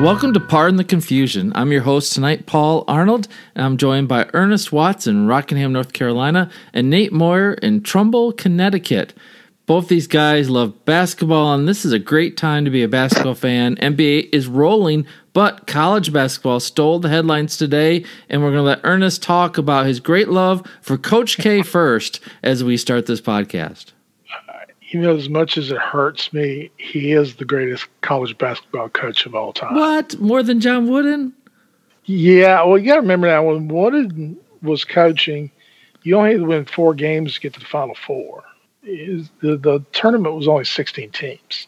[0.00, 1.52] Welcome to Pardon the Confusion.
[1.54, 5.94] I'm your host tonight, Paul Arnold, and I'm joined by Ernest Watts in Rockingham, North
[5.94, 9.14] Carolina, and Nate Moyer in Trumbull, Connecticut.
[9.64, 13.34] Both these guys love basketball, and this is a great time to be a basketball
[13.34, 13.76] fan.
[13.76, 18.80] NBA is rolling, but college basketball stole the headlines today, and we're going to let
[18.84, 23.92] Ernest talk about his great love for Coach K first as we start this podcast
[24.88, 29.26] you know, as much as it hurts me, he is the greatest college basketball coach
[29.26, 29.74] of all time.
[29.74, 30.18] What?
[30.20, 31.32] More than John Wooden?
[32.04, 32.62] Yeah.
[32.64, 35.50] Well, you got to remember now, when Wooden was coaching,
[36.02, 38.44] you only had to win four games to get to the Final Four.
[38.82, 41.66] the, the tournament was only 16 teams.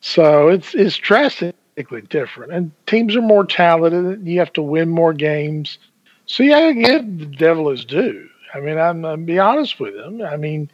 [0.00, 2.52] So it's, it's drastically different.
[2.52, 4.26] And teams are more talented.
[4.26, 5.78] You have to win more games.
[6.26, 8.28] So, yeah, give the devil his due.
[8.54, 10.20] I mean, I'm, I'm be honest with him.
[10.22, 10.68] I mean,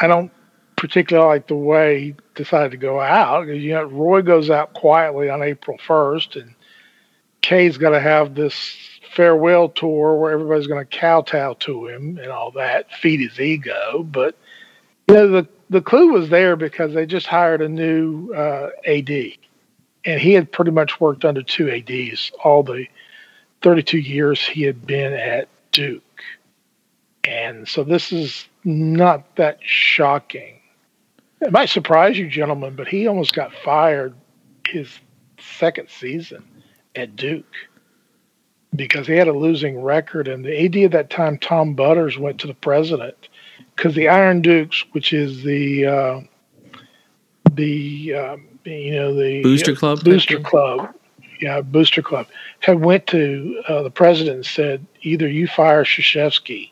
[0.00, 0.32] I don't
[0.76, 3.46] particularly like the way he decided to go out.
[3.48, 6.54] You know, Roy goes out quietly on April 1st, and
[7.42, 8.76] K's got to have this
[9.14, 14.02] farewell tour where everybody's going to kowtow to him and all that, feed his ego.
[14.02, 14.36] But
[15.08, 19.10] you know, the the clue was there because they just hired a new uh, AD,
[20.04, 22.86] and he had pretty much worked under two ADs all the
[23.62, 26.02] 32 years he had been at Duke.
[27.24, 30.53] And so this is not that shocking.
[31.44, 34.14] It might surprise you, gentlemen, but he almost got fired
[34.66, 34.88] his
[35.38, 36.42] second season
[36.96, 37.54] at Duke
[38.74, 40.26] because he had a losing record.
[40.26, 43.28] And the AD at that time, Tom Butters, went to the president
[43.76, 46.20] because the Iron Dukes, which is the uh,
[47.52, 50.94] the um, you know the booster club, booster club,
[51.42, 52.26] yeah, booster club,
[52.60, 56.70] had went to uh, the president and said, either you fire Krzyzewski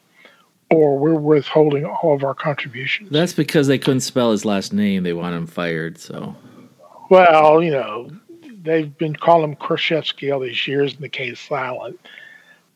[0.73, 3.11] or we're withholding all of our contributions.
[3.11, 5.03] That's because they couldn't spell his last name.
[5.03, 5.98] They want him fired.
[5.98, 6.34] So,
[7.10, 8.10] well, you know,
[8.62, 12.00] they've been calling him Krzyzewski all these years, and the case silent.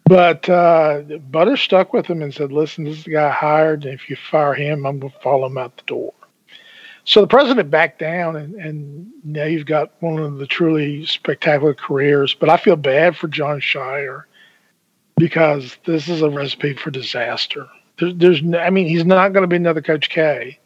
[0.05, 3.85] But uh, Butter stuck with him and said, "Listen, this is the guy I hired,
[3.85, 6.13] and if you fire him, I'm going to follow him out the door."
[7.05, 11.73] So the president backed down, and, and now you've got one of the truly spectacular
[11.73, 12.35] careers.
[12.35, 14.25] But I feel bad for Jon Scheyer
[15.17, 17.67] because this is a recipe for disaster.
[17.99, 20.59] There's, there's I mean, he's not going to be another Coach K,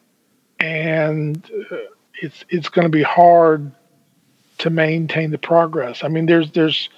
[0.58, 1.76] and uh,
[2.20, 3.70] it's it's going to be hard
[4.58, 6.04] to maintain the progress.
[6.04, 6.88] I mean, there's there's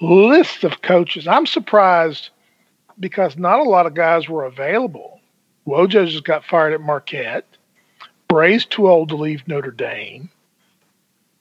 [0.00, 1.26] lists of coaches.
[1.26, 2.30] I'm surprised
[2.98, 5.20] because not a lot of guys were available.
[5.66, 7.46] Wojo just got fired at Marquette.
[8.28, 10.30] Brey's too old to leave Notre Dame.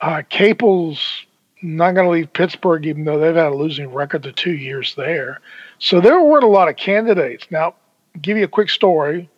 [0.02, 1.26] Uh, Capel's
[1.62, 4.94] not going to leave Pittsburgh, even though they've had a losing record the two years
[4.96, 5.42] there.
[5.80, 7.48] So there weren't a lot of candidates.
[7.50, 7.76] Now,
[8.22, 9.30] give you a quick story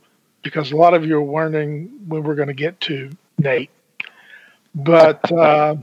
[0.43, 3.69] because a lot of you are wondering when we're going to get to Nate.
[4.73, 5.75] But uh,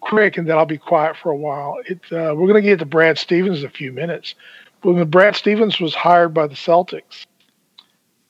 [0.00, 1.78] quick, and then I'll be quiet for a while.
[1.86, 4.34] It, uh, we're going to get to Brad Stevens in a few minutes.
[4.82, 7.26] When Brad Stevens was hired by the Celtics,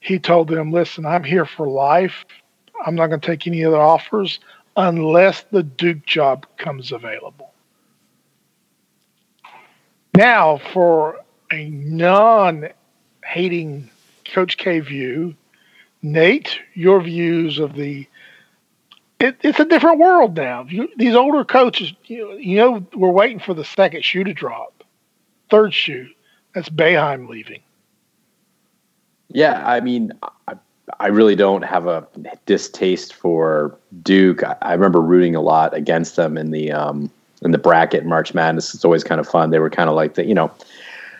[0.00, 2.24] he told them, "Listen, I'm here for life.
[2.84, 4.40] I'm not going to take any other offers
[4.76, 7.52] unless the Duke job comes available."
[10.16, 12.68] Now, for a non
[13.34, 13.90] hating
[14.32, 15.34] Coach K view.
[16.02, 18.06] Nate, your views of the
[19.18, 20.66] it, it's a different world now.
[20.68, 24.84] You, these older coaches, you, you know, we're waiting for the second shoe to drop,
[25.50, 26.08] third shoe.
[26.54, 27.60] That's Boeheim leaving.
[29.28, 30.12] Yeah, I mean,
[30.46, 30.54] I,
[31.00, 32.06] I really don't have a
[32.46, 34.44] distaste for Duke.
[34.44, 37.10] I, I remember rooting a lot against them in the um,
[37.42, 38.74] in the bracket March Madness.
[38.74, 39.50] It's always kind of fun.
[39.50, 40.52] They were kind of like the you know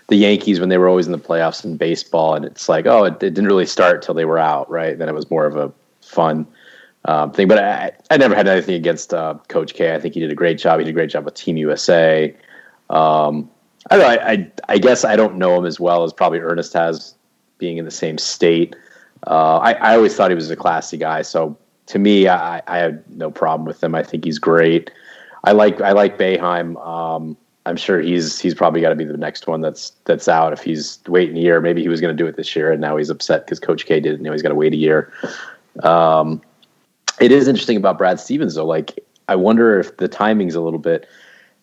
[0.09, 3.05] the Yankees when they were always in the playoffs in baseball, and it's like, oh,
[3.05, 4.99] it, it didn't really start till they were out, right?
[4.99, 5.73] Then it was more of a
[6.03, 6.47] fun
[7.07, 7.49] um, thing.
[7.49, 9.95] But I, I never had anything against uh, Coach K.
[9.95, 10.79] I think he did a great job.
[10.79, 12.35] He did a great job with Team USA.
[12.91, 13.51] Um,
[13.91, 14.07] I know.
[14.07, 17.15] I, I, I guess I don't know him as well as probably Ernest has,
[17.59, 18.77] being in the same state.
[19.27, 21.23] Uh, I, I always thought he was a classy guy.
[21.23, 21.57] So
[21.87, 23.95] to me, I, I have no problem with him.
[23.95, 24.91] I think he's great.
[25.45, 26.77] I like I like Boeheim.
[26.85, 27.37] Um,
[27.67, 30.53] I'm sure he's he's probably got to be the next one that's that's out.
[30.53, 32.81] If he's waiting a year, maybe he was going to do it this year, and
[32.81, 34.23] now he's upset because Coach K didn't.
[34.23, 35.13] know, he's got to wait a year.
[35.83, 36.43] Um,
[37.21, 38.67] it is interesting about Brad Stevens though.
[38.67, 41.09] Like, I wonder if the timing's a little bit.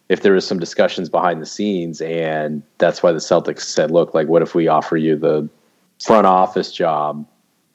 [0.09, 4.13] If there was some discussions behind the scenes, and that's why the Celtics said, "Look,
[4.13, 5.48] like, what if we offer you the
[6.03, 7.25] front office job?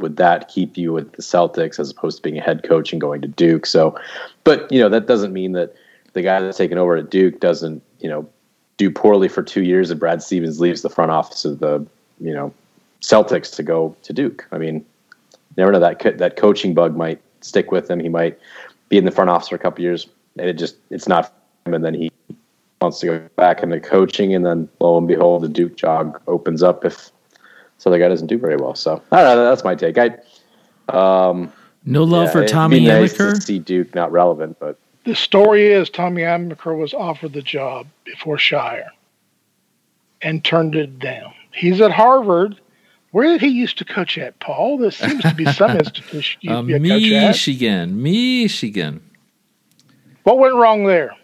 [0.01, 3.01] Would that keep you with the Celtics as opposed to being a head coach and
[3.01, 3.99] going to Duke?" So,
[4.43, 5.77] but you know, that doesn't mean that
[6.13, 8.29] the guy that's taken over at Duke doesn't you know,
[8.77, 11.87] do poorly for two years and Brad Stevens leaves the front office of the,
[12.21, 12.53] you know,
[13.01, 14.47] Celtics to go to Duke.
[14.53, 14.85] I mean,
[15.57, 18.01] never know that co- that coaching bug might stick with him.
[18.01, 18.39] He might
[18.89, 20.09] be in the front office for a couple years,
[20.39, 21.33] and it just it's not
[21.67, 22.11] and then he
[22.81, 26.63] wants to go back into coaching, and then lo and behold, the Duke job opens
[26.63, 27.11] up if
[27.79, 28.75] so the guy doesn't do very well.
[28.75, 29.45] So I don't know.
[29.45, 29.99] That's my take.
[29.99, 30.17] I
[30.89, 31.53] um,
[31.85, 35.89] no love yeah, for Tommy nice to see Duke not relevant, but The story is
[35.89, 38.89] Tommy Amaker was offered the job before Scheyer
[40.21, 41.33] and turned it down.
[41.53, 42.61] He's at Harvard.
[43.13, 44.79] Where did he used to coach at, Paul?
[44.79, 46.81] There seems to be some institution you Uh, be a.
[46.81, 49.01] Michigan, Michigan.
[50.25, 51.15] What went wrong there?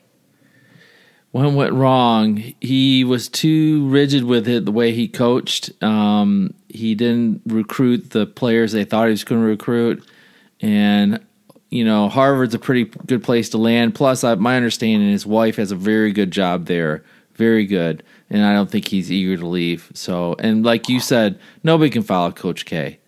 [1.33, 2.55] What went wrong?
[2.61, 4.65] He was too rigid with it.
[4.65, 9.41] The way he coached, um, he didn't recruit the players they thought he was going
[9.41, 10.07] to recruit,
[10.61, 11.19] and
[11.73, 13.95] you know Harvard's a pretty good place to land.
[13.95, 17.03] Plus, I, my understanding, his wife has a very good job there,
[17.35, 19.91] very good, and I don't think he's eager to leave.
[19.95, 22.99] So, and like you said, nobody can follow Coach K.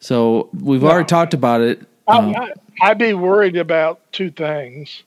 [0.00, 1.86] So we've already talked about it.
[2.08, 2.52] Um, I,
[2.82, 5.04] I'd be worried about two things.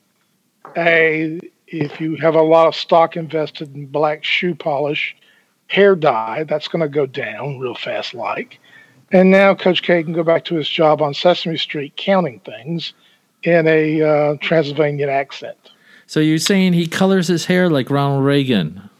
[0.76, 5.14] A, if you have a lot of stock invested in black shoe polish,
[5.66, 8.60] hair dye, that's going to go down real fast, like.
[9.14, 12.92] And now Coach K can go back to his job on Sesame Street counting things
[13.44, 15.56] in a uh, Transylvanian accent.
[16.08, 18.90] so you're saying he colors his hair like Ronald Reagan?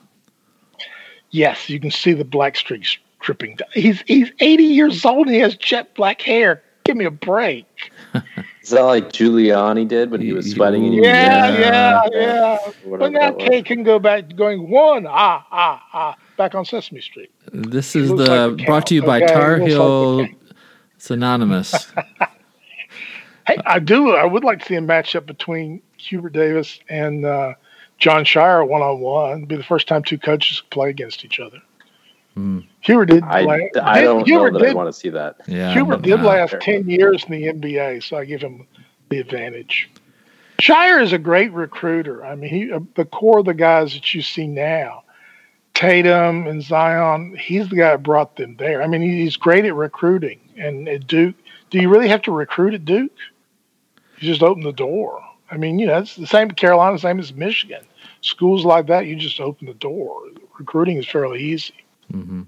[1.30, 3.68] Yes, you can see the black streaks dripping down.
[3.72, 6.62] He's, he's 80 years old and he has jet black hair.
[6.84, 7.66] Give me a break.
[8.62, 10.84] is that like Giuliani did when he was sweating?
[10.84, 11.58] And Yeah, Yeah.
[11.58, 12.58] yeah, yeah.
[12.86, 13.48] But now that was.
[13.48, 17.30] Kay can go back going one, ah, ah, ah, back on Sesame Street.
[17.52, 20.36] This is the like brought to you by Okay, Tar he looks Heel like
[20.98, 21.92] Synonymous.
[23.46, 24.12] Hey, I do.
[24.12, 27.52] I would like to see a matchup between Hubert Davis and uh,
[27.98, 29.36] Jon Scheyer one on one.
[29.38, 31.58] It'd be the first time two coaches play against each other.
[32.32, 32.60] Hmm.
[32.80, 33.22] Hubert did.
[33.22, 35.36] I, play, I did- don't know that did, I want to see that.
[35.46, 36.26] Yeah, Hubert did no.
[36.26, 38.66] last ten years in the NBA, so I give him
[39.10, 39.90] the advantage.
[40.58, 42.24] Scheyer is a great recruiter.
[42.24, 45.03] I mean, he, uh, the core of the guys that you see now,
[45.74, 48.82] Tatum and Zion, he's the guy that brought them there.
[48.82, 50.40] I mean, he's great at recruiting.
[50.56, 51.34] And at Duke,
[51.70, 53.12] do you really have to recruit at Duke?
[54.18, 55.20] You just open the door.
[55.50, 57.84] I mean, you know, it's the same at Carolina, same as Michigan.
[58.20, 60.22] Schools like that, you just open the door.
[60.58, 61.74] Recruiting is fairly easy.
[62.12, 62.46] Mhm.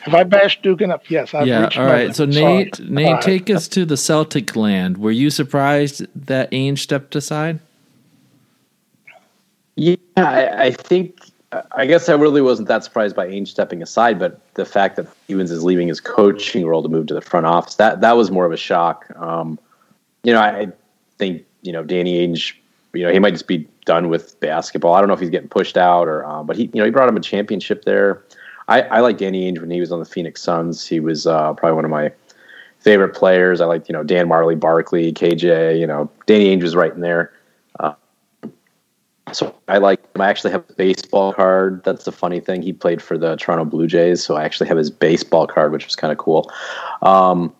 [0.00, 1.10] Have I bashed Duke enough?
[1.10, 2.14] Yes, I've Yeah, reached all my right.
[2.14, 2.76] So limit.
[2.76, 2.88] Sorry.
[2.88, 4.98] Nate, Nate, take us to the Celtic land.
[4.98, 7.58] Were you surprised that Ainge stepped aside?
[9.74, 11.18] Yeah, I, I think.
[11.52, 15.06] I guess I really wasn't that surprised by Ainge stepping aside, but the fact that
[15.24, 18.30] Stevens is leaving his coaching role to move to the front office that that was
[18.30, 19.06] more of a shock.
[19.16, 19.58] Um,
[20.24, 20.68] you know, I
[21.18, 22.52] think you know Danny Ainge.
[22.92, 24.94] You know, he might just be done with basketball.
[24.94, 26.90] I don't know if he's getting pushed out or, um, but he, you know, he
[26.90, 28.22] brought him a championship there.
[28.68, 30.86] I, I like Danny Ainge when he was on the Phoenix Suns.
[30.86, 32.10] He was uh, probably one of my
[32.80, 33.60] favorite players.
[33.60, 35.78] I like you know Dan Majerle, Barkley, KJ.
[35.78, 37.32] You know, Danny Ainge was right in there.
[39.36, 40.22] So I like him.
[40.22, 41.82] I actually have a baseball card.
[41.84, 42.62] That's the funny thing.
[42.62, 45.84] He played for the Toronto Blue Jays, so I actually have his baseball card, which
[45.84, 46.50] was kind of cool.
[47.02, 47.54] Um,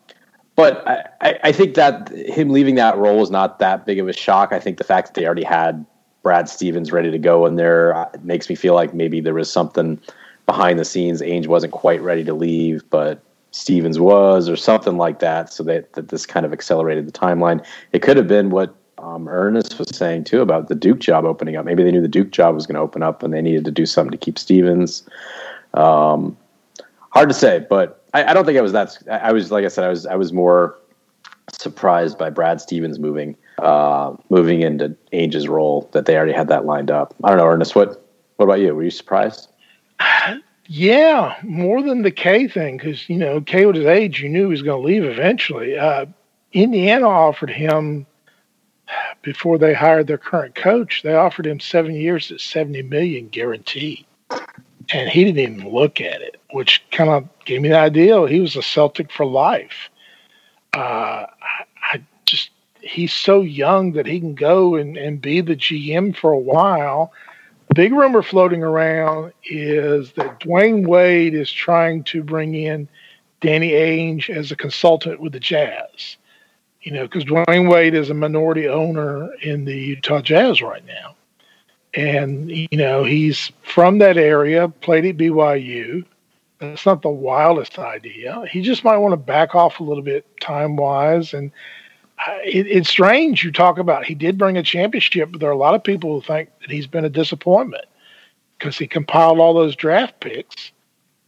[0.55, 4.09] but I, I- I think that him leaving that role is not that big of
[4.09, 4.53] a shock.
[4.53, 5.85] I think the fact that they already had
[6.23, 9.53] Brad Stevens ready to go in there uh, makes me feel like maybe there was
[9.53, 10.01] something
[10.47, 11.21] behind the scenes.
[11.21, 15.53] Ainge wasn't quite ready to leave, but Stevens was, or something like that.
[15.53, 17.65] So that, that this kind of accelerated the timeline.
[17.93, 18.75] It could have been what
[19.07, 21.65] um, Ernest was saying too about the Duke job opening up.
[21.65, 23.71] Maybe they knew the Duke job was going to open up, and they needed to
[23.71, 25.09] do something to keep Stevens.
[25.75, 26.37] Um,
[27.11, 28.99] hard to say, but I, I don't think I was that.
[29.09, 30.77] I was like I said, I was I was more
[31.53, 36.65] surprised by Brad Stevens moving uh, moving into Ainge's role that they already had that
[36.65, 37.15] lined up.
[37.23, 37.77] I don't know, Ernest.
[37.77, 38.05] What
[38.37, 38.75] what about you?
[38.75, 39.49] Were you surprised?
[40.69, 44.47] Yeah, more than the K thing, because you know K with his age, you knew
[44.47, 45.79] he was going to leave eventually.
[45.79, 46.07] Uh,
[46.53, 48.05] Indiana offered him
[49.27, 51.03] before they hired their current coach.
[51.03, 54.07] They offered him seven years at seventy million guaranteed,
[54.93, 58.41] and he didn't even look at it, which kind of gave me the idea he
[58.41, 59.91] was a Celtic for life.
[60.73, 65.57] Uh, I, I just he's so young that he can go and, and be the
[65.57, 67.13] GM for a while
[67.75, 72.89] big rumor floating around is that Dwyane Wade is trying to bring in
[73.41, 76.17] Danny Ainge as a consultant with the Jazz.
[76.87, 81.17] You know, because Dwyane Wade is a minority owner in the Utah Jazz right now.
[81.95, 86.05] And, you know, he's from that area, played at BYU.
[86.61, 88.45] That's not the wildest idea.
[88.49, 91.35] He just might want to back off a little bit time wise.
[91.35, 91.51] And
[92.45, 95.59] it, it's strange you talk about he did bring a championship, but there are a
[95.59, 97.87] lot of people who think that he's been a disappointment
[98.61, 100.71] because he compiled all those draft picks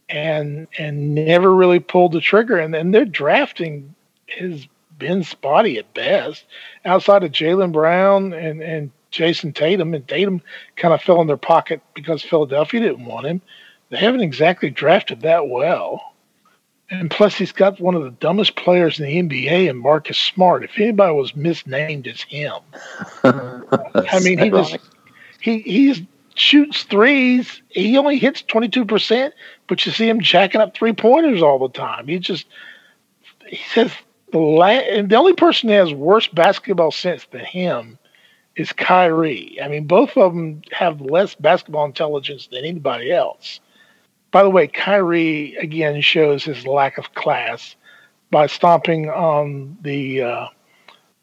[0.07, 2.57] and and never really pulled the trigger.
[2.57, 3.93] And then their drafting
[4.29, 4.65] has
[4.99, 6.45] been spotty at best.
[6.85, 10.41] Outside of Jaylen Brown and and Jayson Tatum, and Tatum
[10.75, 13.41] kind of fell in their pocket because Philadelphia didn't want him.
[13.89, 16.13] They haven't exactly drafted that well.
[16.91, 20.63] And plus, he's got one of the dumbest players in the NBA, and Marcus Smart.
[20.63, 22.55] If anybody was misnamed, it's him.
[23.23, 24.77] I mean, he just
[25.39, 27.61] he he shoots threes.
[27.69, 29.35] He only hits twenty two percent,
[29.67, 32.07] but you see him jacking up three pointers all the time.
[32.07, 32.47] He just
[33.45, 33.91] he says
[34.33, 37.97] la- and the only person that has worse basketball sense than him
[38.55, 39.57] is Kyrie.
[39.63, 43.59] I mean, both of them have less basketball intelligence than anybody else.
[44.31, 47.75] By the way, Kyrie again shows his lack of class
[48.31, 50.47] by stomping on the uh,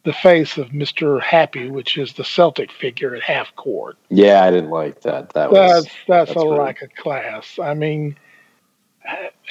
[0.04, 3.96] the face of Mister Happy, which is the Celtic figure at half court.
[4.08, 5.34] Yeah, I didn't like that.
[5.34, 6.58] That that's was that's, that's a rude.
[6.58, 7.58] lack of class.
[7.62, 8.16] I mean,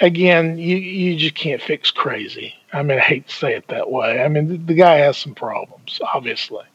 [0.02, 2.54] again, you you just can't fix crazy.
[2.74, 4.22] I mean, I hate to say it that way.
[4.22, 6.66] I mean, the, the guy has some problems, obviously.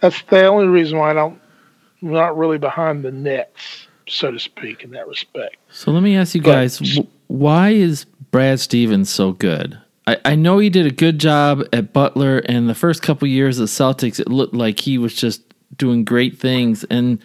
[0.00, 1.40] That's the only reason why I don't.
[2.02, 5.56] I'm not really behind the nets so to speak, in that respect.
[5.70, 6.98] So let me ask you guys,
[7.28, 9.78] why is Brad Stevens so good?
[10.06, 13.58] I, I know he did a good job at Butler, and the first couple years
[13.58, 15.42] of Celtics, it looked like he was just
[15.76, 16.84] doing great things.
[16.84, 17.20] And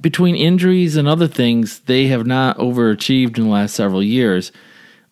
[0.00, 4.52] between injuries and other things, they have not overachieved in the last several years.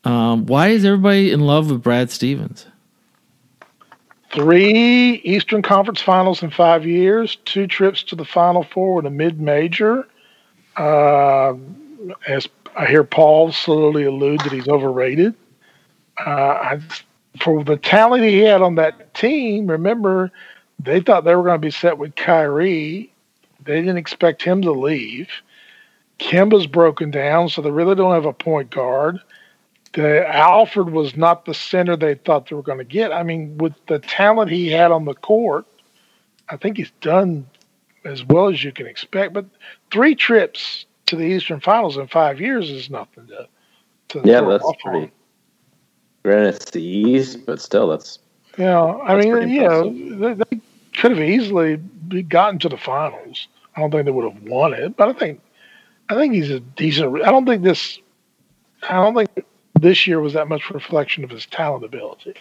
[0.05, 2.67] Um, why is everybody in love with Brad Stevens?
[4.31, 9.11] Three Eastern Conference Finals in five years, two trips to the Final Four with a
[9.11, 10.07] mid major,
[10.77, 11.55] uh,
[12.27, 15.35] as I hear Paul slowly allude that he's overrated.
[16.25, 16.81] Uh, I,
[17.41, 20.31] for the talent he had on that team, remember,
[20.79, 23.13] they thought they were going to be set with Kyrie.
[23.69, 25.29] They didn't expect him to leave.
[26.19, 29.21] Kemba's broken down, so they really don't have a point guard.
[29.93, 33.13] The Alfred was not the center they thought they were going to get.
[33.13, 35.67] I mean, with the talent he had on the court,
[36.49, 37.47] I think he's done
[38.07, 39.35] as well as you can expect.
[39.35, 39.45] But
[39.91, 43.49] three trips to the Eastern Finals in five years is nothing to.
[44.09, 44.99] to yeah, that's pretty.
[44.99, 45.13] On.
[46.23, 48.19] Granted, it's the East, but still, that's.
[48.57, 50.61] Yeah, I mean, you know, they, they
[50.95, 51.77] could have easily
[52.29, 53.47] gotten to the finals.
[53.79, 55.41] I don't think they would have won it, but I think,
[56.09, 57.23] I think he's a decent.
[57.23, 58.01] I don't think this.
[58.83, 59.47] I don't think
[59.79, 62.35] this year was that much reflection of his talent ability.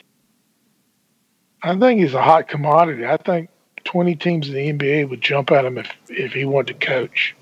[1.62, 3.06] I think he's a hot commodity.
[3.06, 3.50] I think
[3.84, 7.36] 20 teams in the NBA would jump at him if, if he wanted to coach.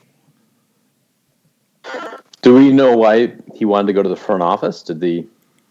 [2.41, 4.83] Do we know why he wanted to go to the front office?
[4.83, 5.25] Did the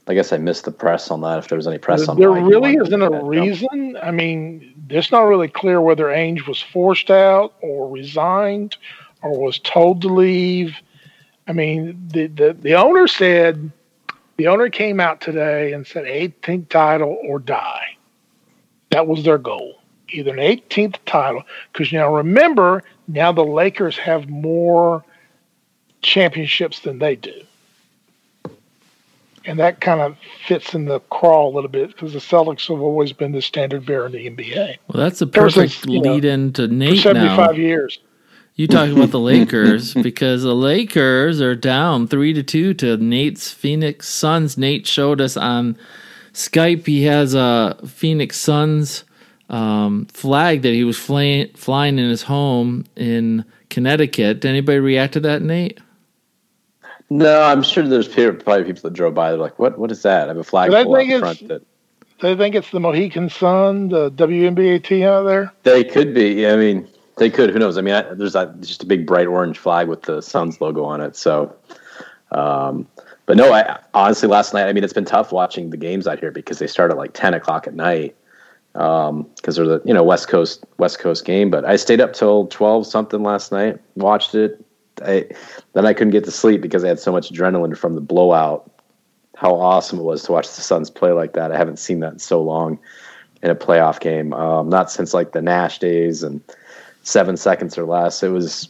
[0.07, 1.39] I guess I missed the press on that.
[1.39, 3.97] If there was any press on, that, there really isn't a reason.
[4.03, 8.77] I mean, it's not really clear whether Ainge was forced out or resigned
[9.23, 10.77] or was told to leave.
[11.49, 13.71] I mean, the the, the owner said
[14.37, 17.97] the owner came out today and said 18th title or die.
[18.91, 19.79] That was their goal
[20.15, 21.43] either an 18th title.
[21.73, 25.05] Because now remember, now the Lakers have more
[26.03, 27.43] championships than they do.
[29.47, 32.81] And that kind of fits in the crawl a little bit because the Celtics have
[32.81, 34.79] always been the standard bearer in the NBA.
[34.89, 37.51] Well, that's a perfect lead into Nate 75 now.
[37.53, 37.99] years.
[38.57, 43.51] You talk about the Lakers because the Lakers are down three to two to Nate's
[43.51, 44.57] Phoenix Suns.
[44.57, 45.77] Nate showed us on
[46.33, 49.05] Skype he has a Phoenix Suns
[49.51, 54.41] um, flag that he was flying flying in his home in Connecticut.
[54.41, 55.81] Did anybody react to that, Nate?
[57.15, 59.31] No, I'm sure there's probably people that drove by.
[59.31, 59.79] They're like, "What?
[59.79, 61.47] What is that?" I have a flag pole out front.
[61.47, 61.63] That
[62.21, 65.53] they think it's the Mohegan Sun, the WNBA team out there.
[65.63, 66.45] They could be.
[66.45, 67.51] I mean, they could.
[67.51, 67.79] Who knows?
[67.79, 70.83] I mean, I, there's a, just a big bright orange flag with the Suns logo
[70.83, 71.15] on it.
[71.15, 71.55] So,
[72.33, 72.89] um,
[73.27, 74.67] but no, I honestly last night.
[74.67, 77.13] I mean, it's been tough watching the games out here because they start at like
[77.13, 78.17] 10 o'clock at night
[78.73, 81.49] because um, they're the you know West Coast West Coast game.
[81.49, 84.64] But I stayed up till twelve something last night, watched it.
[85.03, 85.27] I,
[85.73, 88.71] then I couldn't get to sleep because I had so much adrenaline from the blowout.
[89.37, 91.51] How awesome it was to watch the Suns play like that!
[91.51, 92.79] I haven't seen that in so long
[93.43, 96.41] in a playoff game, um, not since like the Nash days and
[97.03, 98.23] seven seconds or less.
[98.23, 98.69] It was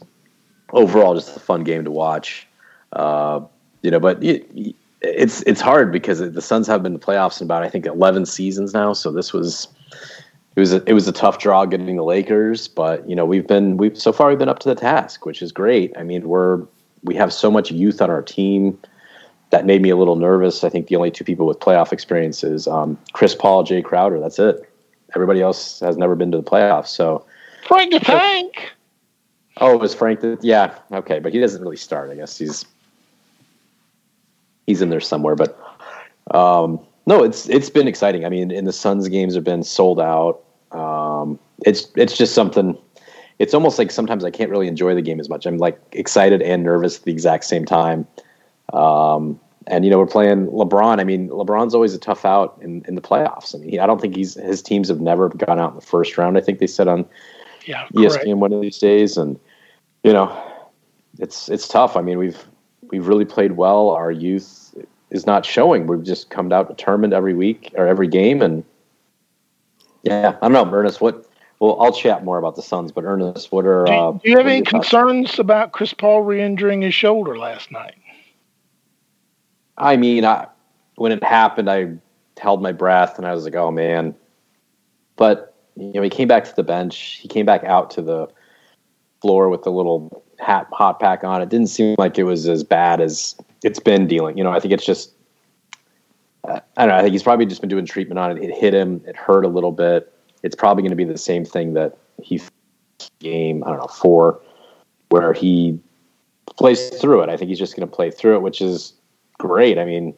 [0.72, 2.46] overall just a fun game to watch.
[2.92, 3.40] Uh,
[3.82, 4.48] you know, but it,
[5.02, 7.86] it's it's hard because the Suns have been in the playoffs in about I think
[7.86, 8.94] eleven seasons now.
[8.94, 9.68] So this was
[10.56, 13.46] it was a, it was a tough draw getting the Lakers, but you know we've
[13.46, 15.96] been we've so far we've been up to the task, which is great.
[15.96, 16.62] I mean we're
[17.02, 18.78] we have so much youth on our team
[19.50, 20.64] that made me a little nervous.
[20.64, 24.18] I think the only two people with playoff experience is um, Chris Paul, Jae Crowder.
[24.18, 24.68] That's it.
[25.14, 26.88] Everybody else has never been to the playoffs.
[26.88, 27.24] So
[27.66, 28.72] Frank the Tank.
[29.58, 30.20] Oh, it was Frank.
[30.20, 32.10] The, yeah, okay, but he doesn't really start.
[32.10, 32.64] I guess he's
[34.66, 35.36] he's in there somewhere.
[35.36, 35.58] But
[36.32, 38.24] um, no, it's it's been exciting.
[38.24, 40.43] I mean, and the Suns games have been sold out.
[41.64, 42.78] It's it's just something.
[43.38, 45.46] it's almost like sometimes I can't really enjoy the game as much.
[45.46, 48.06] I'm like excited and nervous at the exact same time.
[48.72, 51.00] Um, and you know we're playing LeBron.
[51.00, 53.54] I mean, LeBron's always a tough out in, in the playoffs.
[53.54, 55.86] I mean, he, I don't think he's his teams have never gone out in the
[55.86, 56.36] first round.
[56.36, 57.06] I think they said on
[57.66, 58.36] yeah, ESPN correct.
[58.36, 59.38] one of these days, and
[60.02, 60.30] you know,
[61.18, 61.96] it's it's tough.
[61.96, 62.44] I mean, we've
[62.90, 63.90] we've really played well.
[63.90, 64.74] Our youth
[65.10, 65.86] is not showing.
[65.86, 68.64] We've just come out determined every week or every game, and
[70.02, 71.00] yeah, I don't know, Ernest.
[71.00, 71.26] What?
[71.60, 73.84] Well, I'll chat more about the Suns, but Ernest, what are?
[73.84, 75.38] Do, uh, do you have any concerns thoughts?
[75.38, 77.94] about Chris Paul re-injuring his shoulder last night?
[79.78, 80.48] I mean, I,
[80.96, 81.94] when it happened, I
[82.38, 84.14] held my breath and I was like, "Oh man!"
[85.16, 87.18] But you know, he came back to the bench.
[87.20, 88.28] He came back out to the
[89.20, 91.42] floor with the little hat hot pack on.
[91.42, 94.36] It didn't seem like it was as bad as it's been dealing.
[94.38, 95.12] You know, I think it's just.
[96.44, 96.98] Uh, I don't know.
[96.98, 98.42] I think he's probably just been doing treatment on it.
[98.42, 99.02] It hit him.
[99.06, 100.13] It hurt a little bit.
[100.44, 102.40] It's probably going to be the same thing that he
[103.18, 103.64] game.
[103.64, 104.40] I don't know four,
[105.08, 105.78] where he
[106.56, 107.28] plays through it.
[107.28, 108.92] I think he's just going to play through it, which is
[109.38, 109.78] great.
[109.78, 110.14] I mean,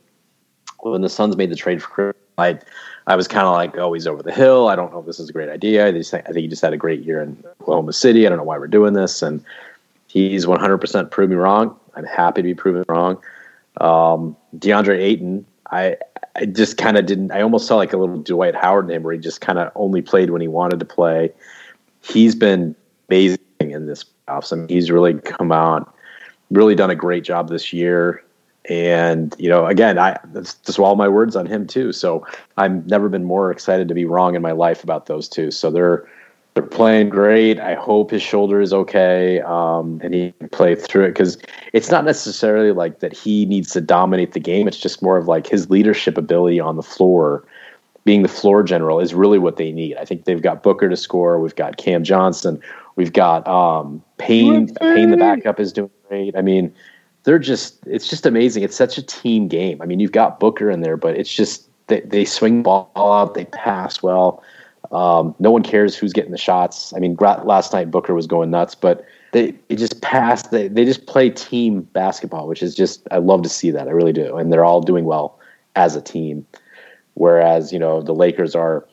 [0.81, 2.59] when the Suns made the trade for I,
[3.07, 4.69] I was kind of like, oh, he's over the hill.
[4.69, 5.87] I don't know if this is a great idea.
[5.87, 8.27] I, just, I think he just had a great year in Oklahoma City.
[8.27, 9.23] I don't know why we're doing this.
[9.23, 9.43] And
[10.07, 11.79] he's 100% proved me wrong.
[11.95, 13.17] I'm happy to be proven wrong.
[13.81, 15.97] Um, DeAndre Ayton, I,
[16.37, 19.15] I just kind of didn't, I almost saw like a little Dwight Howard name where
[19.15, 21.33] he just kind of only played when he wanted to play.
[22.03, 22.77] He's been
[23.09, 24.53] amazing in this playoffs.
[24.53, 25.95] I mean, he's really come out,
[26.51, 28.23] really done a great job this year.
[28.69, 31.93] And you know, again, I to swallow my words on him too.
[31.93, 32.27] So
[32.57, 35.51] I've never been more excited to be wrong in my life about those two.
[35.51, 36.09] So they're
[36.57, 37.61] they're playing great.
[37.61, 41.37] I hope his shoulder is okay um, and he can play through it because
[41.75, 44.67] it's not necessarily like that he needs to dominate the game.
[44.67, 47.45] It's just more of like his leadership ability on the floor,
[48.07, 49.99] being the floor general, is really what they need.
[49.99, 51.39] I think they've got Booker to score.
[51.39, 52.59] We've got Cam Johnson.
[52.97, 54.75] We've got um, Payne.
[54.77, 56.35] Payne, the backup, is doing great.
[56.39, 56.75] I mean,
[57.25, 58.63] they're just it's just amazing.
[58.63, 59.83] It's such a team game.
[59.83, 63.35] I mean, you've got Booker in there, but it's just they, they swing ball out,
[63.35, 64.43] they pass well.
[64.93, 66.93] Um, no one cares who's getting the shots.
[66.95, 70.47] I mean, last night Booker was going nuts, but they, they just pass.
[70.49, 73.89] They they just play team basketball, which is just I love to see that.
[73.89, 75.39] I really do, and they're all doing well
[75.75, 76.47] as a team.
[77.15, 78.87] Whereas you know the Lakers are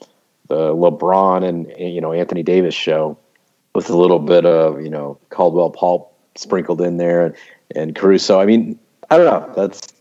[0.47, 3.17] the LeBron and you know Anthony Davis show
[3.75, 7.35] with a little bit of you know Caldwell Pope sprinkled in there and,
[7.75, 8.39] and Caruso.
[8.39, 8.79] I mean,
[9.09, 9.53] I don't know.
[9.55, 9.93] That's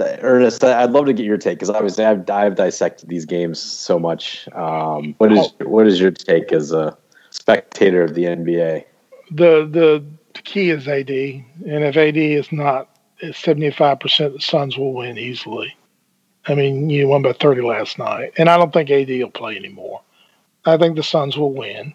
[0.00, 0.62] Ernest.
[0.64, 4.48] I'd love to get your take because obviously I've I've dissected these games so much.
[4.52, 6.96] Um, what is what is your take as a
[7.30, 8.84] spectator of the NBA?
[9.30, 10.04] The the
[10.42, 12.88] key is AD, and if AD is not
[13.32, 15.74] seventy five percent, the Suns will win easily.
[16.46, 19.56] I mean, you won by thirty last night, and I don't think AD will play
[19.56, 20.00] anymore.
[20.64, 21.94] I think the Suns will win,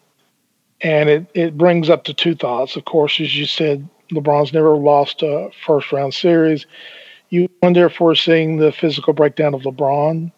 [0.82, 2.76] and it it brings up the two thoughts.
[2.76, 6.66] Of course, as you said, LeBron's never lost a first round series.
[7.34, 10.32] You wonder if we're seeing the physical breakdown of LeBron.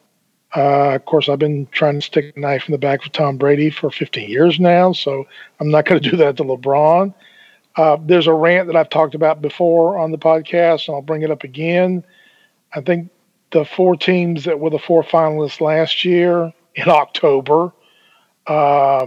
[0.55, 3.35] Uh, of course, I've been trying to stick a knife in the back of Tom
[3.35, 5.27] Brady for 15 years now, so
[5.59, 7.13] I'm not going to do that to LeBron.
[7.75, 11.21] Uh, there's a rant that I've talked about before on the podcast, and I'll bring
[11.21, 12.05] it up again.
[12.73, 13.09] I think
[13.51, 17.73] the four teams that were the four finalists last year in October
[18.47, 19.05] uh,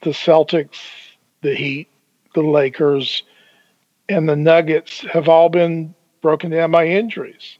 [0.00, 0.78] the Celtics,
[1.42, 1.88] the Heat,
[2.34, 3.24] the Lakers,
[4.08, 7.58] and the Nuggets have all been broken down by injuries.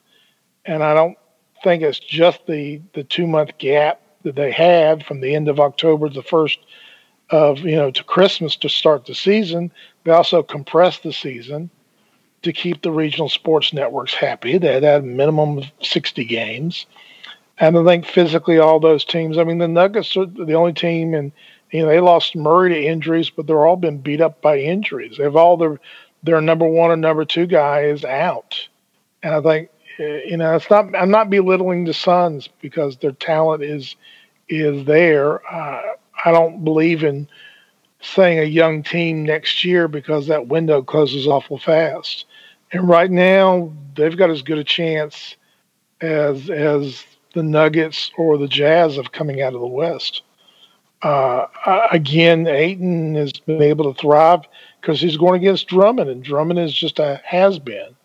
[0.65, 1.17] And I don't
[1.63, 5.61] think it's just the, the two month gap that they had from the end of
[5.61, 6.59] October to the first
[7.31, 9.73] of, you know, to Christmas to start the season.
[10.05, 11.71] They also compressed the season
[12.43, 14.59] to keep the regional sports networks happy.
[14.59, 16.87] They had a minimum of 60 games.
[17.59, 21.13] And I think physically, all those teams, I mean, the Nuggets are the only team,
[21.13, 21.31] and,
[21.71, 25.19] you know, they lost Murray to injuries, but they're all been beat up by injuries.
[25.19, 25.79] They've all their
[26.23, 28.69] their number one or number two guy is out.
[29.23, 33.63] And I think you know it's not I'm not belittling the Suns because their talent
[33.63, 33.97] is
[34.49, 35.47] is there.
[35.53, 35.83] Uh,
[36.25, 37.29] I don't believe in
[38.03, 42.25] saying a young team next year because that window closes awful fast.
[42.73, 45.37] And right now they've got as good a chance
[46.01, 47.05] as as
[47.35, 50.23] the Nuggets or the Jazz of coming out of the West.
[51.03, 51.47] Uh,
[51.91, 54.43] again, Ayton has been able to thrive
[54.81, 57.97] because he's going against Drummond, and Drummond is just a has been.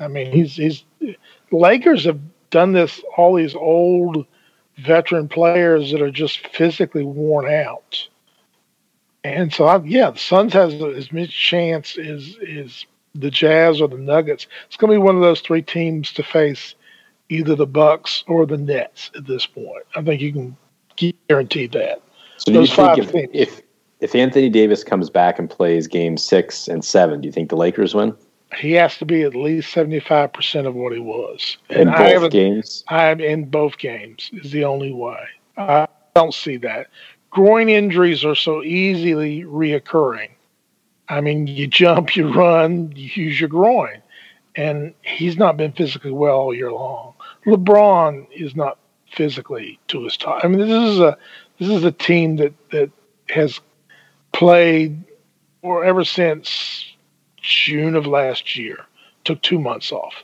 [0.00, 0.84] I mean, he's he's
[1.50, 3.02] Lakers have done this.
[3.16, 4.26] All these old
[4.78, 8.08] veteran players that are just physically worn out,
[9.24, 13.88] and so I, yeah, the Suns has as much chance as is the Jazz or
[13.88, 14.46] the Nuggets.
[14.66, 16.74] It's going to be one of those three teams to face
[17.28, 19.84] either the Bucks or the Nets at this point.
[19.94, 20.56] I think you can
[21.28, 22.00] guarantee that.
[22.38, 23.62] So do you think if, if
[24.00, 27.56] if Anthony Davis comes back and plays game six and seven, do you think the
[27.56, 28.14] Lakers win?
[28.56, 31.96] He has to be at least seventy five percent of what he was in and
[31.96, 32.84] both games.
[32.88, 35.20] I'm in both games is the only way.
[35.56, 36.88] I don't see that.
[37.30, 40.30] Groin injuries are so easily reoccurring.
[41.10, 44.00] I mean, you jump, you run, you use your groin,
[44.56, 47.14] and he's not been physically well all year long.
[47.46, 48.78] LeBron is not
[49.10, 50.44] physically to his top.
[50.44, 51.16] I mean, this is a
[51.58, 52.90] this is a team that that
[53.30, 53.60] has
[54.32, 55.04] played
[55.62, 56.86] or ever since
[57.38, 58.78] June of last year.
[59.24, 60.14] Took two months off.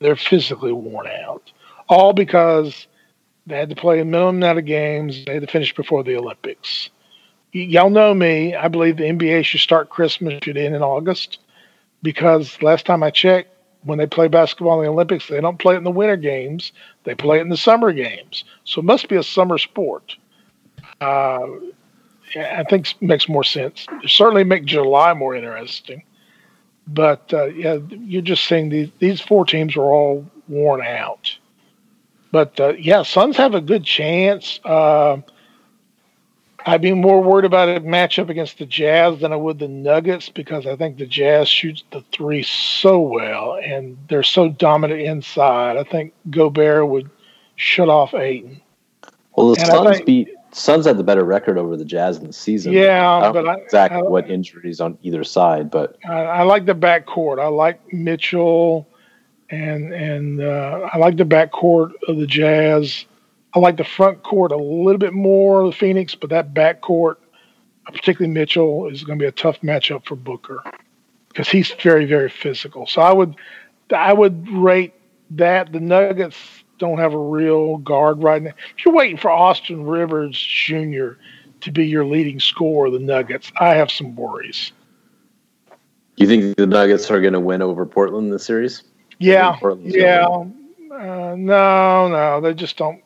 [0.00, 1.52] They're physically worn out,
[1.88, 2.86] all because
[3.46, 5.24] they had to play a minimum amount of games.
[5.24, 6.90] They had to finish before the Olympics.
[7.54, 8.54] Y- y'all know me.
[8.54, 11.38] I believe the NBA should start Christmas should end in August
[12.02, 13.50] because last time I checked,
[13.84, 16.72] when they play basketball in the Olympics, they don't play it in the winter games.
[17.04, 18.44] They play it in the summer games.
[18.64, 20.16] So it must be a summer sport.
[21.00, 21.46] Uh,
[22.36, 23.86] I think it makes more sense.
[24.06, 26.02] Certainly make July more interesting.
[26.86, 31.36] But uh, yeah, you're just saying these these four teams are all worn out.
[32.32, 34.60] But uh, yeah, Suns have a good chance.
[34.64, 35.18] Uh,
[36.66, 40.28] I'd be more worried about a matchup against the Jazz than I would the Nuggets
[40.28, 45.76] because I think the Jazz shoots the three so well and they're so dominant inside.
[45.78, 47.08] I think Gobert would
[47.56, 48.60] shut off Ayton.
[49.36, 52.26] Well, the And Suns think- beat Suns had the better record over the Jazz in
[52.26, 52.72] the season.
[52.72, 56.42] Yeah, I don't but I- exactly I- what injuries on either side, but I, I
[56.42, 57.40] like the backcourt.
[57.40, 58.88] I like Mitchell,
[59.50, 63.04] and and uh, I like the backcourt of the Jazz.
[63.54, 67.16] I like the front court a little bit more of the Phoenix, but that backcourt,
[67.86, 70.62] particularly Mitchell, is going to be a tough matchup for Booker
[71.28, 72.86] because he's very very physical.
[72.86, 73.36] So I would
[73.94, 74.94] I would rate
[75.30, 78.52] that the Nuggets don't have a real guard right now.
[78.76, 81.10] If you're waiting for Austin Rivers Jr.
[81.60, 84.72] to be your leading scorer of the Nuggets, I have some worries.
[86.16, 88.82] you think the Nuggets are going to win over Portland in the series?
[89.18, 90.26] Yeah, yeah.
[90.26, 93.02] Uh, no, no, they just don't.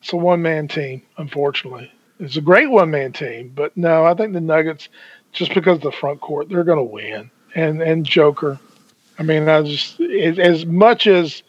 [0.00, 1.92] It's a one man team, unfortunately.
[2.20, 4.88] It's a great one man team, but no, I think the Nuggets,
[5.32, 7.30] just because of the front court, they're going to win.
[7.56, 8.60] And and Joker,
[9.18, 11.42] I mean, I just as much as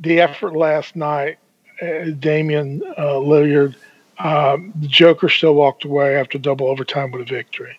[0.00, 1.38] the effort last night,
[1.82, 3.74] uh, Damian uh, Lillard,
[4.18, 7.78] um, the Joker still walked away after double overtime with a victory.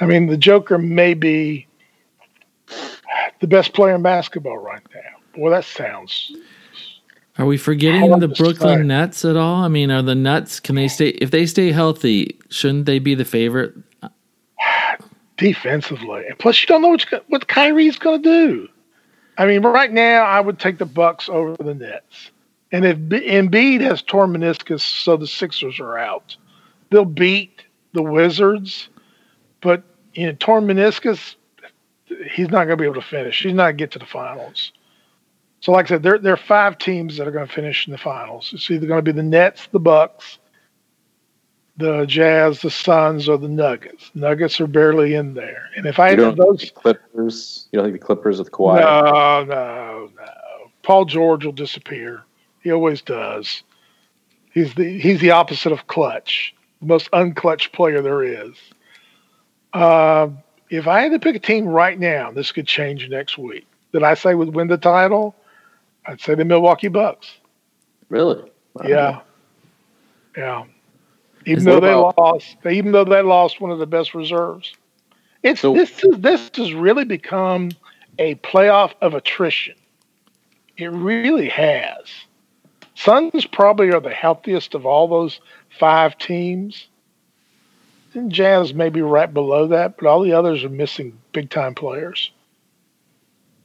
[0.00, 1.66] I mean, the Joker may be
[3.40, 5.00] the best player in basketball right now.
[5.36, 6.32] Boy, that sounds
[7.38, 8.84] Are we forgetting the Brooklyn say.
[8.84, 9.62] Nets at all?
[9.62, 10.60] I mean, are the Nets?
[10.60, 11.08] Can they stay?
[11.08, 13.74] If they stay healthy, shouldn't they be the favorite?
[15.36, 16.24] defensively.
[16.28, 18.68] And plus, you don't know what, you- what Kyrie's going to do.
[19.36, 22.30] I mean, right now, I would take the Bucks over the Nets.
[22.72, 26.36] And if B- Embiid has torn meniscus, so the Sixers are out,
[26.90, 28.88] they'll beat the Wizards.
[29.60, 29.82] But
[30.14, 31.36] you know, torn meniscus,
[32.30, 33.42] he's not going to be able to finish.
[33.42, 34.72] He's not going to get to the finals.
[35.60, 37.92] So, like I said, there, there are five teams that are going to finish in
[37.92, 38.50] the finals.
[38.52, 40.38] It's either going to be the Nets, the Bucks,
[41.76, 44.10] the Jazz, the Suns, or the Nuggets.
[44.14, 45.68] Nuggets are barely in there.
[45.76, 47.68] And if I You had those, Clippers?
[47.72, 48.80] You don't think the Clippers with Kawhi?
[48.80, 50.70] no, no, no.
[50.82, 52.22] Paul George will disappear.
[52.62, 53.62] He always does.
[54.52, 58.54] He's the he's the opposite of clutch, the most unclutch player there is.
[59.72, 60.28] Uh,
[60.70, 63.66] if I had to pick a team right now, this could change next week.
[63.92, 65.34] That I say would win the title,
[66.06, 67.32] I'd say the Milwaukee Bucks.
[68.08, 68.42] Really?
[68.74, 68.86] Wow.
[68.86, 69.20] Yeah,
[70.36, 70.64] yeah.
[71.46, 74.74] Even though they about- lost, even though they lost one of the best reserves,
[75.42, 77.70] it's So- this is this has really become
[78.18, 79.74] a playoff of attrition.
[80.76, 82.06] It really has.
[82.94, 85.40] Suns probably are the healthiest of all those
[85.78, 86.88] five teams.
[88.14, 91.74] And Jazz may be right below that, but all the others are missing big time
[91.74, 92.30] players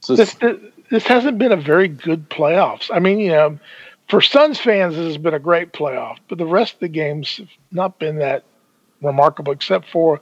[0.00, 0.56] So this, this
[0.90, 2.90] this hasn't been a very good playoffs.
[2.92, 3.58] I mean, you know,
[4.10, 7.36] for Suns fans, this has been a great playoff, but the rest of the games
[7.38, 8.44] have not been that
[9.02, 10.20] remarkable, except for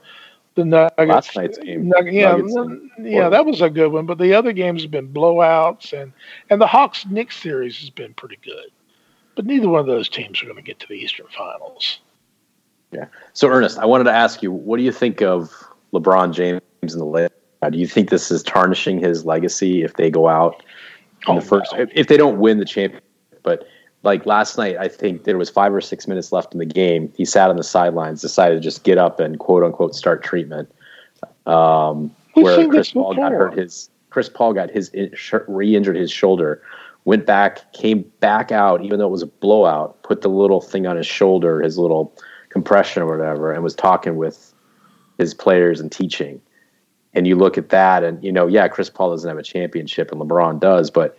[0.55, 0.97] the Nuggets.
[1.07, 4.05] Last night's game, Nugget- yeah, Nuggets yeah, that was a good one.
[4.05, 6.11] But the other games have been blowouts, and
[6.49, 8.69] and the Hawks Knicks series has been pretty good.
[9.35, 11.99] But neither one of those teams are going to get to the Eastern Finals.
[12.91, 13.05] Yeah.
[13.33, 15.53] So, Ernest, I wanted to ask you, what do you think of
[15.93, 17.37] LeBron James and the Lakers?
[17.71, 20.63] Do you think this is tarnishing his legacy if they go out
[21.27, 21.81] in Oh, the first, no.
[21.81, 23.03] if, if they don't win the championship?
[23.43, 23.65] But
[24.03, 27.11] like last night, I think there was five or six minutes left in the game.
[27.17, 30.71] He sat on the sidelines, decided to just get up and quote unquote start treatment.
[31.45, 34.91] Um, where Chris Paul got hurt his Chris Paul got his
[35.47, 36.61] re-injured his shoulder,
[37.05, 40.87] went back, came back out, even though it was a blowout, put the little thing
[40.87, 42.13] on his shoulder, his little
[42.49, 44.53] compression or whatever, and was talking with
[45.17, 46.41] his players and teaching.
[47.13, 50.11] And you look at that, and you know, yeah, Chris Paul doesn't have a championship,
[50.11, 51.17] and LeBron does, but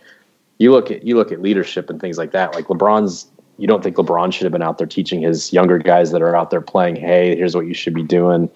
[0.61, 2.53] you look at you look at leadership and things like that.
[2.53, 3.25] Like LeBron's,
[3.57, 6.35] you don't think LeBron should have been out there teaching his younger guys that are
[6.35, 6.97] out there playing.
[6.97, 8.47] Hey, here's what you should be doing.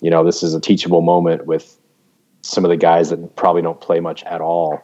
[0.00, 1.78] You know, this is a teachable moment with
[2.40, 4.82] some of the guys that probably don't play much at all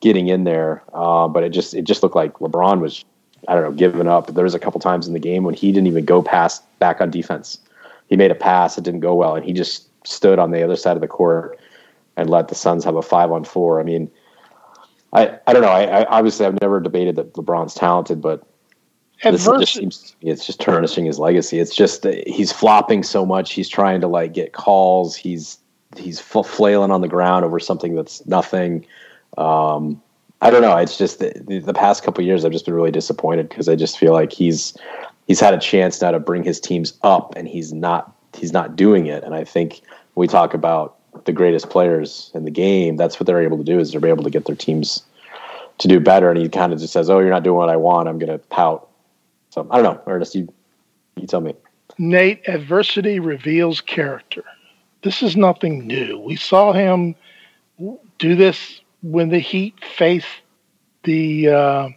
[0.00, 0.82] getting in there.
[0.92, 3.02] Uh, but it just it just looked like LeBron was
[3.48, 4.26] I don't know giving up.
[4.26, 7.00] There was a couple times in the game when he didn't even go past back
[7.00, 7.58] on defense.
[8.08, 10.76] He made a pass, it didn't go well, and he just stood on the other
[10.76, 11.58] side of the court
[12.18, 13.80] and let the Suns have a five on four.
[13.80, 14.10] I mean,
[15.14, 15.68] I I don't know.
[15.68, 18.46] I, I obviously I've never debated that LeBron's talented, but
[19.22, 21.58] this just seems it's just tarnishing his legacy.
[21.60, 23.52] It's just he's flopping so much.
[23.52, 25.16] He's trying to like get calls.
[25.16, 25.58] He's
[25.96, 28.84] he's flailing on the ground over something that's nothing.
[29.38, 30.02] Um,
[30.40, 30.76] I don't know.
[30.76, 33.98] It's just the, the past couple years I've just been really disappointed because I just
[33.98, 34.76] feel like he's
[35.26, 38.76] he's had a chance now to bring his teams up and he's not he's not
[38.76, 39.22] doing it.
[39.24, 39.80] And I think
[40.16, 43.78] we talk about the greatest players in the game, that's what they're able to do
[43.78, 45.02] is they're able to get their teams
[45.78, 46.30] to do better.
[46.30, 48.08] And he kind of just says, "Oh, you're not doing what I want.
[48.08, 48.88] I'm going to pout."
[49.50, 50.34] So I don't know, Ernest.
[50.34, 50.52] You
[51.16, 51.54] you tell me.
[51.98, 54.44] Nate, adversity reveals character.
[55.02, 56.18] This is nothing new.
[56.18, 57.14] We saw him
[58.18, 60.26] do this when the Heat faced
[61.04, 61.88] the uh,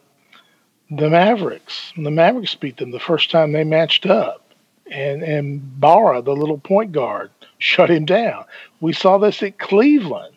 [0.91, 1.93] the Mavericks.
[1.97, 4.46] the Mavericks beat them the first time they matched up,
[4.91, 8.45] and and Barea, the little point guard, shut him down.
[8.81, 10.35] We saw this at Cleveland.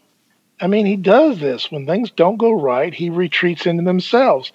[0.60, 2.92] I mean, he does this when things don't go right.
[2.92, 4.52] He retreats into themselves.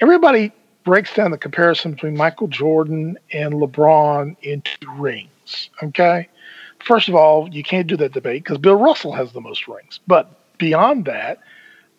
[0.00, 0.52] Everybody
[0.84, 5.70] breaks down the comparison between Michael Jordan and LeBron into rings.
[5.82, 6.28] Okay,
[6.84, 10.00] first of all, you can't do that debate because Bill Russell has the most rings.
[10.06, 11.40] But beyond that,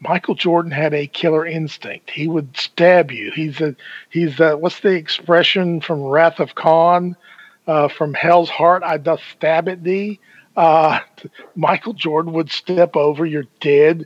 [0.08, 2.12] Michael Jordan had a killer instinct.
[2.12, 3.32] He would stab you.
[3.32, 3.76] He's a
[4.10, 7.16] he's a, what's the expression from Wrath of Khan,
[7.66, 8.84] uh, from Hell's Heart?
[8.84, 10.20] I doth stab at thee.
[10.56, 11.00] Uh,
[11.56, 14.06] Michael Jordan would step over your dead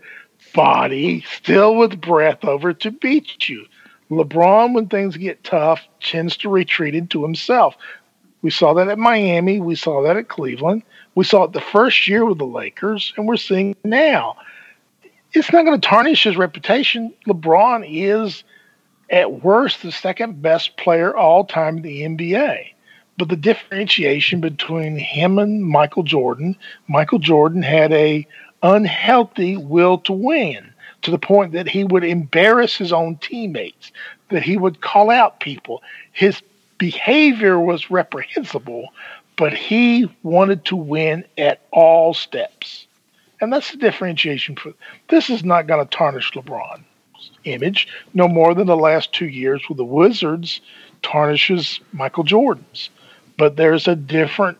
[0.53, 3.65] body, still with breath, over to beat you.
[4.09, 7.75] LeBron, when things get tough, tends to retreat into himself.
[8.41, 9.59] We saw that at Miami.
[9.59, 10.83] We saw that at Cleveland.
[11.15, 14.37] We saw it the first year with the Lakers, and we're seeing now
[15.33, 17.13] it's not going to tarnish his reputation.
[17.27, 18.43] LeBron is,
[19.09, 22.67] at worst, the second best player all time in the NBA.
[23.17, 26.55] But the differentiation between him and Michael Jordan,
[26.87, 28.25] Michael Jordan had a
[28.63, 33.91] unhealthy will to win to the point that he would embarrass his own teammates,
[34.29, 35.81] that he would call out people.
[36.11, 36.41] His
[36.77, 38.89] behavior was reprehensible,
[39.37, 42.87] but he wanted to win at all steps.
[43.41, 44.55] And that's the differentiation.
[44.55, 44.73] For,
[45.09, 46.83] this is not going to tarnish LeBron's
[47.43, 50.61] image no more than the last two years with the Wizards
[51.01, 52.89] tarnishes Michael Jordan's.
[53.37, 54.57] But there's a different,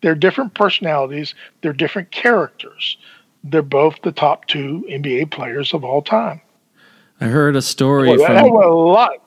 [0.00, 2.96] they're different personalities, they're different characters.
[3.42, 6.40] They're both the top two NBA players of all time.
[7.20, 8.36] I heard a story well, from.
[8.36, 9.23] a lot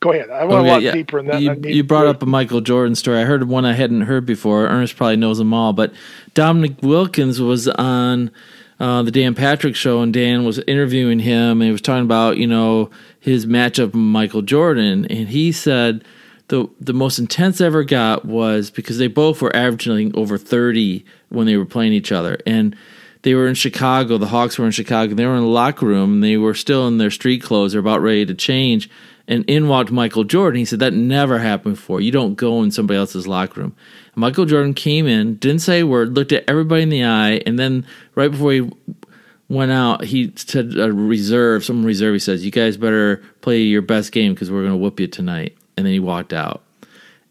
[0.00, 0.30] go ahead.
[0.30, 0.92] I want okay, a lot yeah.
[0.92, 1.40] deeper in that.
[1.40, 3.20] You, you brought up a Michael Jordan story.
[3.20, 4.66] I heard one I hadn't heard before.
[4.66, 5.92] Ernest probably knows them all, but
[6.34, 8.30] Dominique Wilkins was on
[8.78, 12.36] uh, the Dan Patrick show, and Dan was interviewing him, and he was talking about
[12.36, 16.04] you know his matchup with Michael Jordan, and he said
[16.48, 21.04] the the most intense I ever got was because they both were averaging over thirty
[21.30, 22.76] when they were playing each other, and
[23.22, 24.18] they were in Chicago.
[24.18, 25.14] The Hawks were in Chicago.
[25.14, 26.20] They were in the locker room.
[26.20, 27.72] They were still in their street clothes.
[27.72, 28.90] They're about ready to change
[29.28, 30.58] and in walked Michael Jordan.
[30.58, 32.00] He said that never happened before.
[32.00, 33.76] You don't go in somebody else's locker room.
[34.14, 37.58] Michael Jordan came in, didn't say a word, looked at everybody in the eye, and
[37.58, 38.70] then right before he
[39.48, 42.14] went out, he said a reserve, some reserve.
[42.14, 45.06] He says, "You guys better play your best game because we're going to whoop you
[45.06, 46.62] tonight." And then he walked out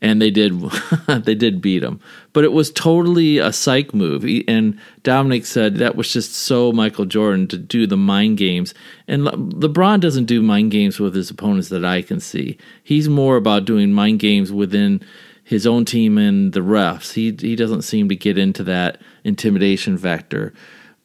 [0.02, 0.60] and they did
[1.08, 2.00] they did beat him.
[2.34, 4.26] But it was totally a psych move.
[4.48, 8.74] And Dominique said that was just so Michael Jordan to do the mind games.
[9.08, 12.58] And Le- LeBron doesn't do mind games with his opponents that I can see.
[12.84, 15.02] He's more about doing mind games within
[15.44, 17.14] his own team and the refs.
[17.14, 20.54] He he doesn't seem to get into that intimidation factor.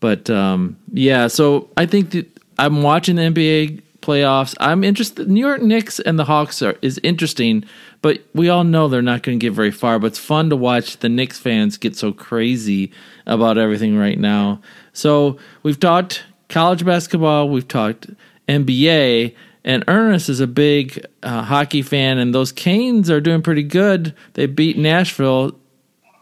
[0.00, 2.26] But um, yeah, so I think that
[2.59, 4.55] I'm watching the NBA playoffs.
[4.61, 5.29] I'm interested.
[5.29, 7.65] New York Knicks and the Hawks are is interesting
[8.03, 9.99] but we all know they're not going to get very far.
[9.99, 12.93] But it's fun to watch the Knicks fans get so crazy
[13.27, 14.61] about everything right now.
[14.93, 18.09] So we've talked college basketball, we've talked
[18.49, 19.35] NBA,
[19.65, 24.15] and Ernest is a big uh, hockey fan, and those Canes are doing pretty good.
[24.35, 25.57] They beat Nashville.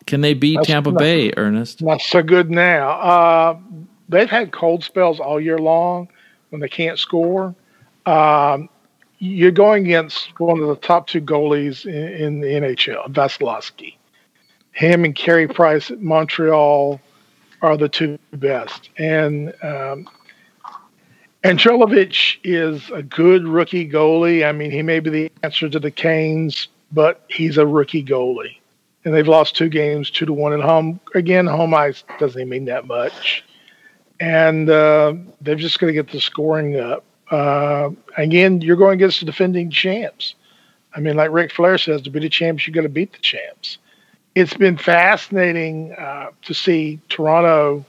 [0.06, 1.82] Can they beat That's Tampa not, Bay, Ernest?
[1.82, 2.90] Not so good now.
[2.90, 3.58] Uh,
[4.08, 6.08] they've had cold spells all year long
[6.50, 7.54] when they can't score.
[8.08, 8.70] Um,
[9.18, 13.96] you're going against one of the top two goalies in, in the NHL, Vasilevskiy.
[14.72, 17.00] him and Carey Price at Montreal
[17.60, 18.88] are the two best.
[18.96, 20.08] And um,
[21.44, 24.46] Angelovich is a good rookie goalie.
[24.48, 28.56] I mean, he may be the answer to the Canes, but he's a rookie goalie.
[29.04, 30.98] And they've lost two games, two to one at home.
[31.14, 33.44] Again, home ice doesn't mean that much.
[34.18, 37.04] And uh, they're just going to get the scoring up.
[37.30, 40.34] Uh, again, you're going against the defending champs.
[40.94, 43.18] I mean, like Ric Flair says, to be the champs, you got to beat the
[43.18, 43.78] champs.
[44.34, 47.84] It's been fascinating uh, to see Toronto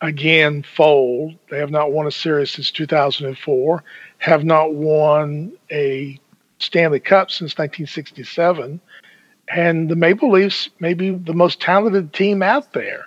[0.00, 1.34] again fold.
[1.50, 3.84] They have not won a series since 2004,
[4.18, 6.18] have not won a
[6.58, 8.80] Stanley Cup since 1967.
[9.50, 13.06] And the Maple Leafs may be the most talented team out there,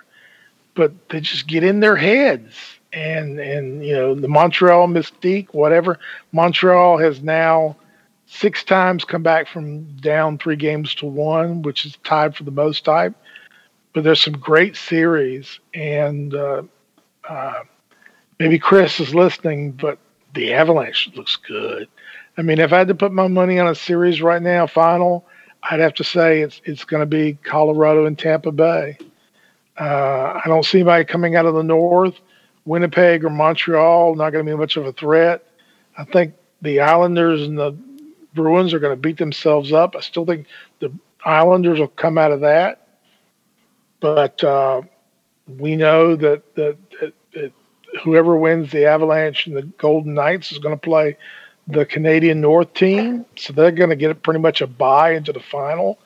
[0.74, 2.56] but they just get in their heads.
[2.92, 5.98] And, and you know, the Montreal mystique, whatever.
[6.32, 7.76] Montreal has now
[8.26, 12.50] six times come back from down three games to one, which is tied for the
[12.50, 13.14] most type.
[13.92, 16.62] But there's some great series, and uh,
[17.28, 17.60] uh,
[18.38, 19.98] maybe Chris is listening, but
[20.34, 21.88] the Avalanche looks good.
[22.38, 25.26] I mean, if I had to put my money on a series right now, final,
[25.62, 28.96] I'd have to say it's it's going to be Colorado and Tampa Bay.
[29.78, 32.18] Uh, I don't see anybody coming out of the north.
[32.64, 35.44] Winnipeg or Montreal not going to be much of a threat.
[35.96, 37.76] I think the Islanders and the
[38.34, 39.94] Bruins are going to beat themselves up.
[39.96, 40.46] I still think
[40.78, 40.92] the
[41.24, 42.86] Islanders will come out of that,
[44.00, 44.82] but uh,
[45.46, 47.52] we know that, that, that, that
[48.02, 51.16] whoever wins the Avalanche and the Golden Knights is going to play
[51.68, 55.40] the Canadian North team, so they're going to get pretty much a bye into the
[55.40, 55.98] final.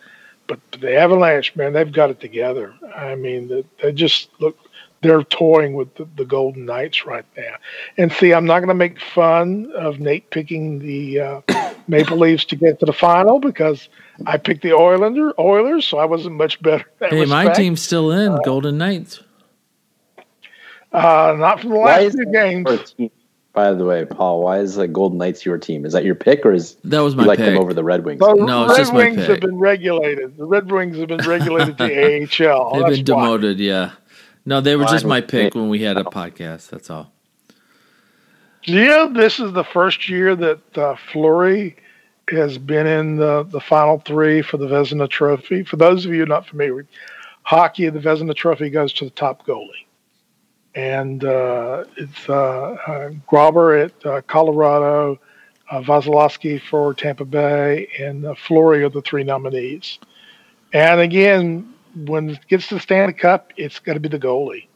[0.47, 2.75] But the Avalanche, man, they've got it together.
[2.95, 4.57] I mean, they just look
[5.09, 7.57] they're toying with the, the, Golden Knights right now.
[7.97, 11.41] And see, I'm not going to make fun of Nate picking the uh,
[11.89, 13.89] Maple Leafs to get to the final because
[14.27, 16.85] I picked the Oilers, Oilers, so I wasn't much better.
[17.01, 17.29] Hey, respect.
[17.29, 19.21] my team's still in uh, Golden Knights.
[20.93, 22.95] Uh, not from the last two games.
[23.57, 25.87] By the way, Paul, why is the Golden Knights your team?
[25.87, 27.55] Is that your pick, or is that was my you like pick.
[27.55, 28.21] them over the Red Wings?
[28.21, 30.37] No, the no, Red Wings have been regulated.
[30.37, 31.85] The Red Wings have been regulated to
[32.45, 32.75] AHL.
[32.75, 33.57] They've That's been demoted.
[33.57, 33.65] Why.
[33.65, 33.93] Yeah,
[34.47, 36.71] no, they were just my pick when we had a podcast.
[36.71, 37.13] That's all.
[38.65, 41.77] Yeah, this is the first year that uh, Fleury
[42.31, 45.63] has been in the, the final three for the Vezina Trophy.
[45.63, 46.87] For those of you not familiar with
[47.43, 49.87] hockey, the Vezina Trophy goes to the top goalie
[50.77, 52.33] and uh, it's uh,
[52.87, 55.19] uh, Grubauer at uh, Colorado,
[55.71, 59.99] uh, Vasilevskiy for Tampa Bay, and uh, Fleury are the three nominees.
[60.75, 64.67] And again, when it gets to the Stanley Cup, it's going to be the goalie.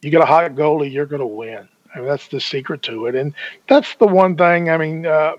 [0.00, 1.68] You get a hot goalie, you're going to win.
[1.94, 3.34] I mean, that's the secret to it, and
[3.68, 4.70] that's the one thing.
[4.70, 5.34] I mean, uh,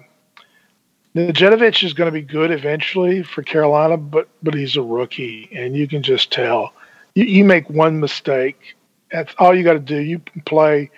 [1.15, 5.75] Nedeljkovic is going to be good eventually for Carolina, but but he's a rookie, and
[5.75, 6.73] you can just tell.
[7.15, 8.75] You, you make one mistake,
[9.11, 9.99] that's all you got to do.
[9.99, 10.89] You play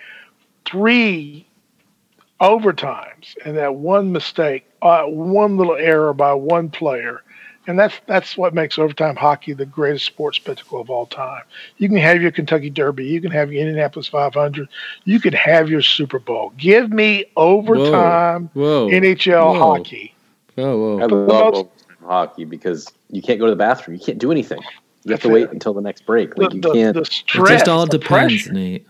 [0.64, 1.46] three
[2.40, 7.22] overtimes, and that one mistake, uh, one little error by one player,
[7.66, 11.42] and that's that's what makes overtime hockey the greatest sports spectacle of all time.
[11.78, 14.68] You can have your Kentucky Derby, you can have your Indianapolis 500,
[15.04, 16.52] you can have your Super Bowl.
[16.56, 19.58] Give me overtime whoa, whoa, NHL whoa.
[19.58, 20.14] hockey.
[20.54, 21.00] Whoa, whoa.
[21.00, 21.66] I love most,
[22.02, 24.62] hockey because you can't go to the bathroom, you can't do anything.
[25.04, 26.36] You have to wait until the next break.
[26.36, 26.94] Like the, you can't.
[26.94, 28.52] The, the stress, it just all depends, pressure.
[28.52, 28.86] Nate.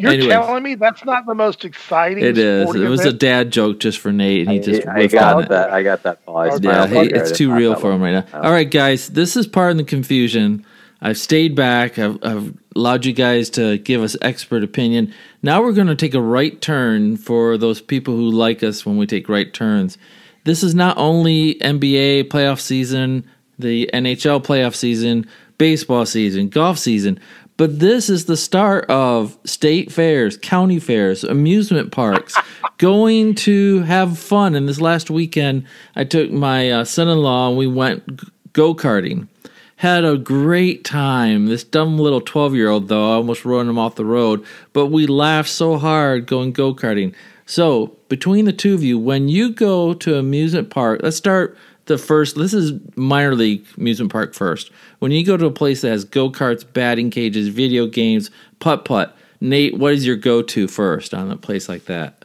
[0.00, 2.24] You're Anyways, telling me that's not the most exciting.
[2.24, 2.74] It is.
[2.74, 3.14] It was event?
[3.14, 4.86] a dad joke just for Nate, and he just.
[4.86, 5.70] I, I got that.
[5.70, 6.20] I got that.
[6.26, 8.40] Oh, yeah, hey, it's too real for him right now.
[8.40, 10.64] All right, guys, this is part of the confusion.
[11.02, 11.98] I've stayed back.
[11.98, 15.14] I've, I've allowed you guys to give us expert opinion.
[15.42, 18.98] Now we're going to take a right turn for those people who like us when
[18.98, 19.96] we take right turns.
[20.44, 23.24] This is not only NBA playoff season
[23.60, 25.26] the NHL playoff season,
[25.58, 27.20] baseball season, golf season.
[27.60, 32.34] But this is the start of state fairs, county fairs, amusement parks,
[32.78, 34.54] going to have fun.
[34.54, 38.74] And this last weekend, I took my uh, son in law and we went go
[38.74, 39.28] karting.
[39.76, 41.48] Had a great time.
[41.48, 44.42] This dumb little 12 year old, though, I almost run him off the road.
[44.72, 47.14] But we laughed so hard going go karting.
[47.44, 51.58] So, between the two of you, when you go to amusement park, let's start
[51.90, 54.70] the first this is minor league amusement park first.
[55.00, 58.30] When you go to a place that has go-karts batting cages video games
[58.60, 62.24] putt putt nate what is your go-to first on a place like that?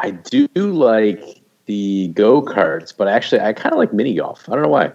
[0.00, 4.48] I do like the go-karts but actually i kind of like mini golf.
[4.48, 4.92] I don't know why.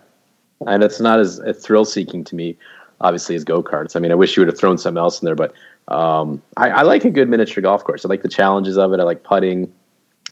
[0.67, 2.57] And it's not as, as thrill seeking to me
[2.99, 3.95] obviously as go-karts.
[3.95, 5.53] I mean i wish you would have thrown something else in there but
[5.87, 8.03] um, I, I like a good miniature golf course.
[8.03, 8.99] I like the challenges of it.
[8.99, 9.71] I like putting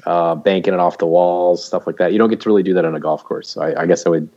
[0.05, 2.11] uh, banking it off the walls, stuff like that.
[2.11, 3.49] You don't get to really do that on a golf course.
[3.49, 4.29] So I, I guess I would,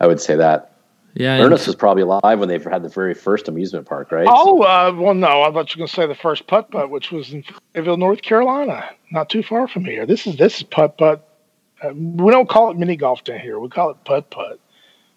[0.00, 0.66] I would say that.
[1.14, 4.28] Yeah, Ernest was probably alive when they had the very first amusement park, right?
[4.30, 6.88] Oh, uh, well, no, I thought you were going to say the first putt putt,
[6.88, 7.42] which was in
[7.74, 10.06] Fayetteville, North Carolina, not too far from here.
[10.06, 11.26] This is this is putt putt.
[11.82, 13.58] Uh, we don't call it mini golf down here.
[13.58, 14.60] We call it putt putt.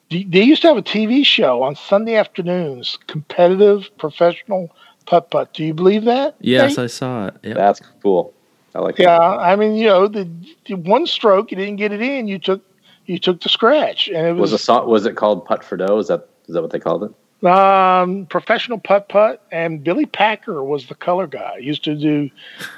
[0.10, 5.54] They used to have a TV show on Sunday afternoons, competitive professional putt putt.
[5.54, 6.36] Do you believe that?
[6.40, 6.84] yes, Nate?
[6.84, 7.36] I saw it.
[7.44, 7.56] Yep.
[7.56, 8.34] That's cool.
[8.76, 9.40] I like Yeah, that.
[9.40, 10.30] I mean, you know, the,
[10.66, 12.64] the one stroke you didn't get it in, you took
[13.06, 15.98] you took the scratch, and it Was was, a was it called Putt for Dough?
[16.00, 17.12] Is that is that what they called it?
[17.46, 21.56] um, professional putt putt, and Billy Packer was the color guy.
[21.60, 22.30] He used to do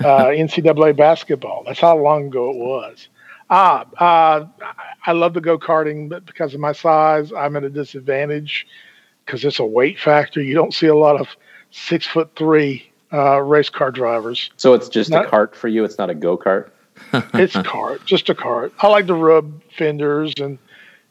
[0.03, 1.63] uh, NCAA basketball.
[1.65, 3.07] That's how long ago it was.
[3.51, 4.45] Ah, uh,
[5.05, 8.65] I love the go karting, but because of my size, I'm at a disadvantage
[9.23, 10.41] because it's a weight factor.
[10.41, 11.27] You don't see a lot of
[11.69, 14.49] six foot three uh, race car drivers.
[14.57, 15.83] So it's just Not- a cart for you.
[15.83, 16.69] It's not a go kart.
[17.33, 18.73] it's a cart, just a cart.
[18.79, 20.57] I like to rub fenders, and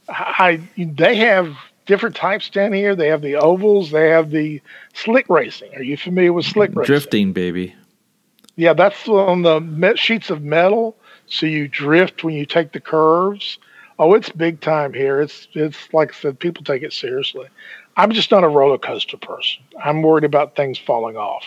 [0.09, 2.97] I they have different types down here.
[2.97, 4.61] They have the ovals, they have the
[4.95, 5.75] slick racing.
[5.75, 6.87] Are you familiar with slick racing?
[6.87, 7.75] Drifting, baby.
[8.57, 10.97] Yeah, that's on the me- sheets of metal,
[11.27, 13.59] so you drift when you take the curves.
[13.99, 15.21] Oh, it's big time here.
[15.21, 17.47] It's it's like I said, people take it seriously.
[17.97, 19.63] I'm just not a roller coaster person.
[19.83, 21.45] I'm worried about things falling off.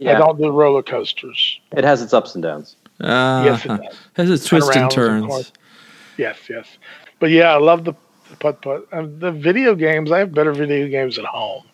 [0.00, 1.60] I don't do roller coasters.
[1.72, 2.76] It has its ups and downs.
[3.00, 3.96] Uh, Yes, it does.
[4.14, 5.26] Has its twists and Turnarounds, of turns.
[5.26, 5.52] course.
[6.16, 6.66] Yes, yes.
[7.20, 7.94] But yeah, I love the
[8.40, 8.86] putt putt.
[8.92, 11.64] Um, the video games, I have better video games at home.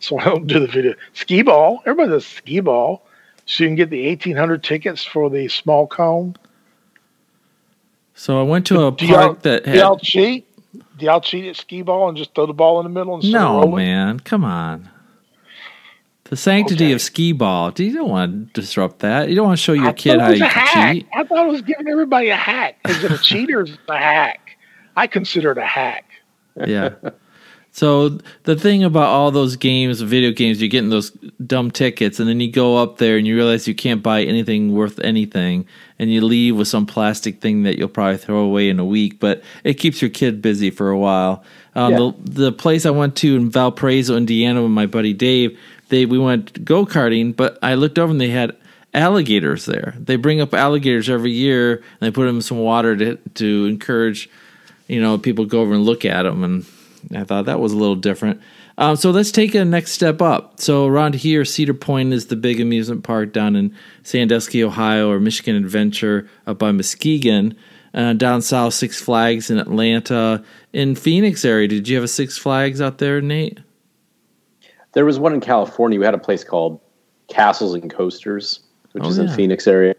[0.00, 0.94] So I don't do the video.
[1.14, 3.04] Skee ball, everybody does skee ball.
[3.46, 6.36] So you can get the 1800 tickets for the small cone.
[8.14, 9.72] So I went to a Do park that had.
[9.72, 10.44] do y'all cheat?
[10.98, 13.24] Do y'all cheat at skee ball and just throw the ball in the middle and
[13.24, 13.76] start No, rolling?
[13.76, 14.20] man.
[14.20, 14.88] Come on.
[16.30, 16.92] The sanctity Okay.
[16.92, 17.72] of skee ball.
[17.76, 19.28] You don't want to disrupt that.
[19.30, 20.92] You don't want to show your I kid how you can hack.
[20.94, 21.06] cheat.
[21.16, 22.76] I thought it was giving everybody a hack.
[22.88, 24.56] Is it a cheat or is it a hack?
[24.96, 26.04] I consider it a hack.
[26.66, 26.90] yeah.
[27.70, 31.10] So the thing about all those games, video games, you're getting those
[31.46, 34.74] dumb tickets, and then you go up there and you realize you can't buy anything
[34.74, 35.64] worth anything,
[35.98, 39.20] and you leave with some plastic thing that you'll probably throw away in a week.
[39.20, 41.44] But it keeps your kid busy for a while.
[41.76, 41.98] Um, Yeah.
[41.98, 45.56] the, the place I went to in Valparaiso, Indiana, with my buddy Dave,
[45.88, 48.56] they we went go karting, but I looked over and they had
[48.94, 49.94] alligators there.
[49.98, 53.66] They bring up alligators every year, and they put them in some water to to
[53.66, 54.30] encourage
[54.88, 56.66] you know, people go over and look at them, and
[57.14, 58.40] I thought that was a little different.
[58.78, 60.60] Um, so let's take a next step up.
[60.60, 65.20] So around here, Cedar Point is the big amusement park down in Sandusky, Ohio, or
[65.20, 67.56] Michigan Adventure up by Muskegon.
[67.94, 70.44] Uh, down south, Six Flags in Atlanta.
[70.72, 73.58] In Phoenix area, did you have a Six Flags out there, Nate?
[74.92, 75.98] There was one in California.
[75.98, 76.80] We had a place called
[77.28, 78.60] Castles and Coasters,
[78.92, 79.24] which Oh, is yeah.
[79.24, 79.94] in Phoenix area.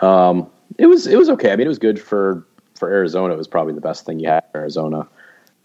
[0.00, 0.48] Um,
[0.78, 1.52] it was it was okay.
[1.52, 3.34] I mean, it was good for for Arizona.
[3.34, 5.06] It was probably the best thing you had in Arizona.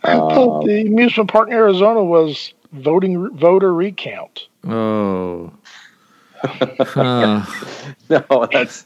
[0.03, 4.47] I thought Um, the amusement park in Arizona was voting voter recount.
[4.67, 5.51] Oh.
[6.43, 7.45] Uh,
[8.09, 8.85] no, that's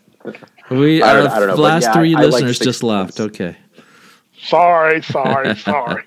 [0.69, 3.19] we I don't- I don't know, last yeah, three I- I like listeners just left.
[3.19, 3.55] Okay.
[4.39, 6.03] Sorry, sorry, sorry.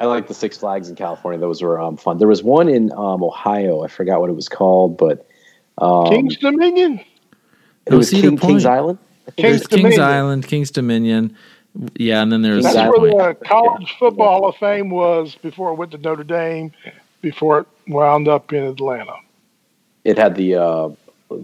[0.00, 1.38] I like the Six Flags in California.
[1.38, 2.16] Those were um, fun.
[2.16, 3.82] There was one in um, Ohio.
[3.82, 5.28] I forgot what it was called, but
[5.76, 7.00] um, King's Dominion.
[7.84, 8.98] it was Cedar King, King's Island.
[9.36, 11.36] King's There's Kings Island, Kings Dominion.
[11.96, 13.40] Yeah, and then there's That's Cedar where Point.
[13.40, 16.72] the College Football Hall of Fame was before it went to Notre Dame,
[17.20, 19.16] before it wound up in Atlanta.
[20.04, 20.88] It had the uh,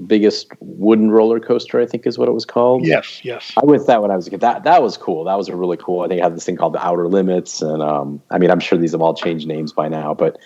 [0.07, 1.81] biggest wooden roller coaster.
[1.81, 2.87] I think is what it was called.
[2.87, 3.53] Yes, yes.
[3.57, 4.41] I went that when I was a kid.
[4.41, 5.25] That that was cool.
[5.25, 6.01] That was a really cool.
[6.01, 8.61] I think it had this thing called the Outer Limits, and um, I mean, I'm
[8.61, 10.39] sure these have all changed names by now, but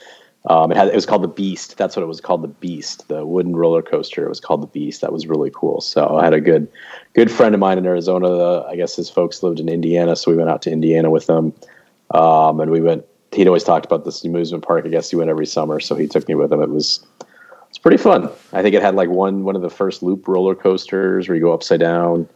[0.47, 1.77] um, it had it was called the Beast.
[1.77, 4.25] That's what it was called, the Beast, the wooden roller coaster.
[4.25, 5.03] It was called the Beast.
[5.03, 5.81] That was really cool.
[5.81, 6.69] So I had a good
[7.13, 8.29] good friend of mine in Arizona.
[8.29, 11.27] Uh, I guess his folks lived in Indiana, so we went out to Indiana with
[11.27, 11.53] them,
[12.13, 13.05] um, and we went.
[13.33, 14.85] He'd always talked about this amusement park.
[14.87, 16.63] I guess he went every summer, so he took me with him.
[16.63, 17.07] It was
[17.83, 18.29] pretty fun.
[18.53, 21.43] I think it had like one one of the first loop roller coasters where you
[21.43, 22.29] go upside down.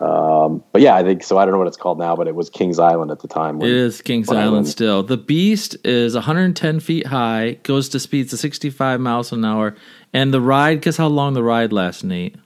[0.00, 1.38] Um, but yeah, I think so.
[1.38, 3.60] I don't know what it's called now, but it was Kings Island at the time.
[3.60, 5.02] It is Kings Island still.
[5.02, 9.74] The Beast is 110 feet high, goes to speeds of 65 miles an hour,
[10.12, 10.82] and the ride.
[10.82, 12.36] Guess how long the ride lasts, Nate?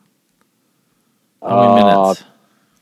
[1.42, 2.24] How many Uh, minutes?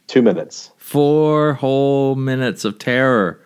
[0.07, 0.71] Two minutes.
[0.77, 3.41] Four whole minutes of terror.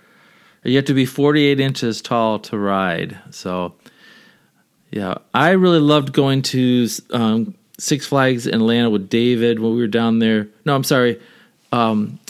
[0.63, 3.19] You have to be 48 inches tall to ride.
[3.31, 3.75] So,
[4.95, 9.81] yeah, I really loved going to um, Six Flags in Atlanta with David when we
[9.81, 10.47] were down there.
[10.65, 11.21] No, I'm sorry.
[11.73, 12.21] Um,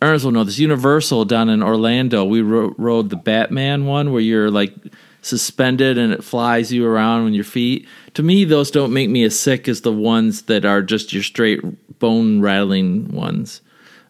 [0.00, 0.60] Ernest will know this.
[0.60, 4.72] Universal down in Orlando, we ro- rode the Batman one where you're like
[5.20, 7.88] suspended and it flies you around on your feet.
[8.14, 11.24] To me, those don't make me as sick as the ones that are just your
[11.24, 11.60] straight
[11.98, 13.62] bone rattling ones.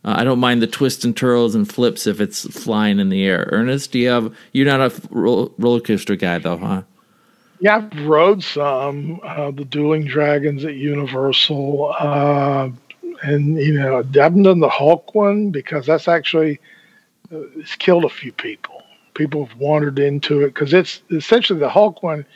[0.05, 3.25] Uh, I don't mind the twists and twirls and flips if it's flying in the
[3.25, 3.49] air.
[3.53, 4.37] Ernest, do you have?
[4.53, 6.83] You're not a roller coaster guy, though, huh?
[7.61, 12.69] Yeah, I've rode some uh, the Dueling Dragons at Universal, uh,
[13.23, 16.61] and you know, I haven't done the Hulk one because that's actually
[17.33, 18.83] uh, it's killed a few people.
[19.15, 22.27] People have wandered into it because it's essentially the Hulk one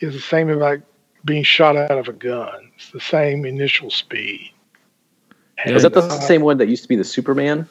[0.00, 0.82] is the same as like
[1.24, 2.70] being shot out of a gun.
[2.76, 4.52] It's the same initial speed.
[5.64, 7.66] And, was that the uh, same one that used to be the Superman?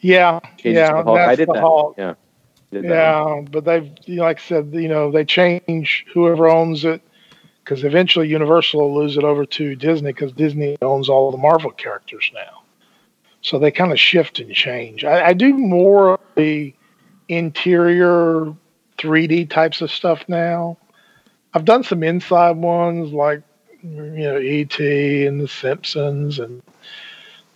[0.00, 1.60] Yeah, yeah, I did that.
[1.60, 1.94] Hulk.
[1.98, 2.14] Yeah
[2.72, 7.02] yeah, but they've like I said, you know, they change whoever owns it
[7.62, 11.70] because eventually Universal will lose it over to Disney because Disney owns all the Marvel
[11.70, 12.62] characters now.
[13.42, 15.04] So they kind of shift and change.
[15.04, 16.72] I, I do more of the
[17.28, 18.54] interior
[18.98, 20.78] 3D types of stuff now.
[21.54, 23.42] I've done some inside ones like
[23.82, 26.62] you know ET and The Simpsons and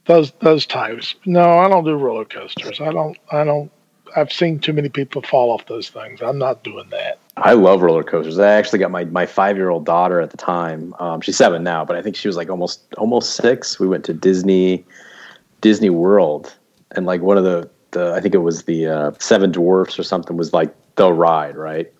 [0.07, 1.15] those those types.
[1.25, 2.81] No, I don't do roller coasters.
[2.81, 3.71] I don't I don't
[4.17, 6.23] I've seen too many people fall off those things.
[6.23, 7.19] I'm not doing that.
[7.37, 8.39] I love roller coasters.
[8.39, 10.95] I actually got my, my five year old daughter at the time.
[10.99, 13.79] Um, she's seven now, but I think she was like almost almost six.
[13.79, 14.85] We went to Disney
[15.61, 16.57] Disney World,
[16.93, 20.03] and like one of the the I think it was the uh, Seven Dwarfs or
[20.03, 21.93] something was like the ride, right?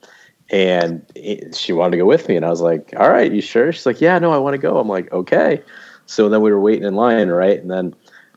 [0.51, 3.43] And it, she wanted to go with me, and I was like, "All right, you
[3.43, 5.63] sure?" She's like, "Yeah, no, I want to go." I'm like, "Okay."
[6.07, 7.59] So then we were waiting in line, right?
[7.61, 7.95] And then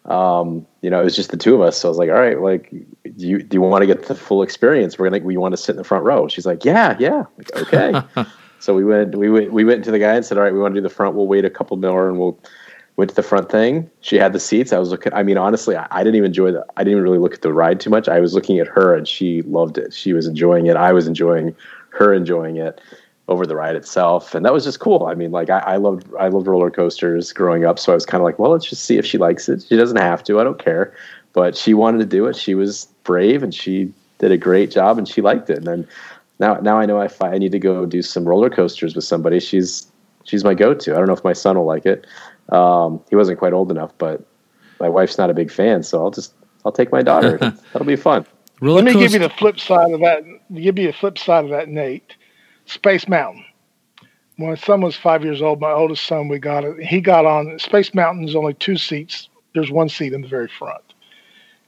[0.10, 1.78] um, you know, it was just the two of us.
[1.78, 4.16] So I was like, all right, like, do you, do you want to get the
[4.16, 4.98] full experience?
[4.98, 6.28] We're going to, we want to sit in the front row.
[6.28, 7.26] She's like, yeah, yeah.
[7.38, 8.02] Like, okay.
[8.60, 10.60] so we went, we went, we went to the guy and said, all right, we
[10.60, 11.16] want to do the front.
[11.16, 12.40] We'll wait a couple more and we'll
[12.96, 13.90] went to the front thing.
[14.02, 14.74] She had the seats.
[14.74, 17.04] I was looking, I mean, honestly, I, I didn't even enjoy the, I didn't even
[17.04, 18.10] really look at the ride too much.
[18.10, 19.94] I was looking at her and she loved it.
[19.94, 20.76] She was enjoying it.
[20.76, 21.56] I was enjoying
[21.92, 22.82] her enjoying it
[23.30, 25.06] over the ride itself, and that was just cool.
[25.06, 28.06] I mean, like I, I loved I loved roller coasters growing up, so I was
[28.06, 29.64] kind of like, well, let's just see if she likes it.
[29.70, 30.40] She doesn't have to.
[30.40, 30.94] I don't care,
[31.34, 32.36] but she wanted to do it.
[32.36, 35.60] She was brave, and she did a great job, and she liked it.
[35.60, 35.88] And then
[36.40, 39.40] now now I know if I need to go do some roller coasters with somebody,
[39.40, 39.88] she's
[40.24, 40.96] she's my go-to.
[40.96, 42.08] I don't know if my son will like it.
[42.50, 44.26] Um, he wasn't quite old enough, but
[44.80, 46.34] my wife's not a big fan, so I'll just
[46.66, 47.38] I'll take my daughter.
[47.74, 48.26] That'll be fun.
[48.60, 50.24] Roller Let me give you the flip side of that.
[50.54, 52.16] Give you a flip side of that, Nate.
[52.70, 53.46] Space Mountain.
[54.38, 56.80] When my son was five years old, my oldest son, we got it.
[56.82, 59.28] He got on Space Mountain is only two seats.
[59.54, 60.84] There's one seat in the very front.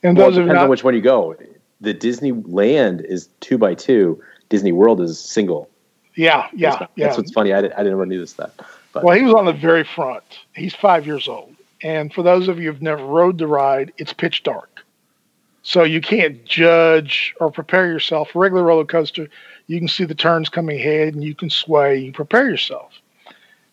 [0.04, 1.36] And well, those it depends not, on which one you go.
[1.82, 4.22] The Disneyland is two by two.
[4.50, 5.70] Disney World is single.
[6.16, 7.06] Yeah, yeah, that's, yeah.
[7.06, 7.54] That's what's funny.
[7.54, 8.54] I, did, I didn't ever knew this that.
[8.94, 9.04] But.
[9.04, 10.24] Well, he was on the very front.
[10.54, 14.12] He's five years old, and for those of you who've never rode the ride, it's
[14.12, 14.84] pitch dark,
[15.64, 18.32] so you can't judge or prepare yourself.
[18.36, 19.30] Regular roller coaster,
[19.72, 21.98] you can see the turns coming ahead and you can sway.
[21.98, 22.92] You prepare yourself.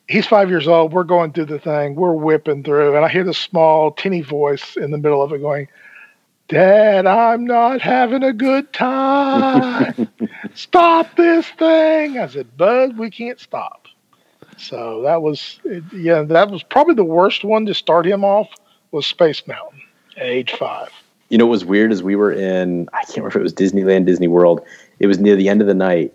[0.06, 0.92] He's five years old.
[0.92, 1.96] We're going through the thing.
[1.96, 5.40] We're whipping through, and I hear this small, tinny voice in the middle of it
[5.40, 5.66] going,
[6.46, 10.08] Dad, I'm not having a good time.
[10.54, 12.16] stop this thing.
[12.16, 13.86] I said, Bud, we can't stop.
[14.56, 15.58] So that was,
[15.92, 18.48] yeah, that was probably the worst one to start him off
[18.92, 19.82] was Space Mountain
[20.16, 20.90] at age five.
[21.28, 23.52] You know what was weird is we were in, I can't remember if it was
[23.52, 24.64] Disneyland, Disney World,
[25.00, 26.12] it was near the end of the night.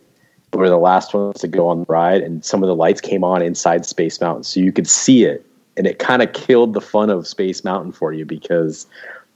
[0.53, 3.01] We were the last ones to go on the ride, and some of the lights
[3.01, 5.45] came on inside Space Mountain, so you could see it,
[5.77, 8.85] and it kind of killed the fun of Space Mountain for you because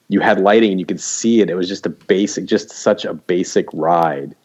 [0.10, 1.50] you had lighting and you could see it.
[1.50, 4.36] It was just a basic, just such a basic ride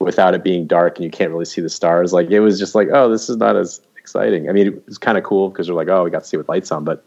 [0.00, 2.12] without it being dark and you can't really see the stars.
[2.12, 4.48] Like it was just like, oh, this is not as exciting.
[4.48, 6.36] I mean, it was kind of cool because you're like, oh, we got to see
[6.36, 7.04] with lights on, but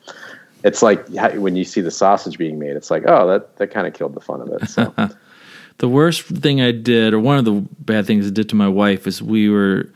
[0.64, 3.88] it's like when you see the sausage being made, it's like, oh, that that kind
[3.88, 4.70] of killed the fun of it.
[4.70, 4.94] So
[5.78, 8.68] the worst thing I did, or one of the bad things I did to my
[8.68, 9.92] wife, is we were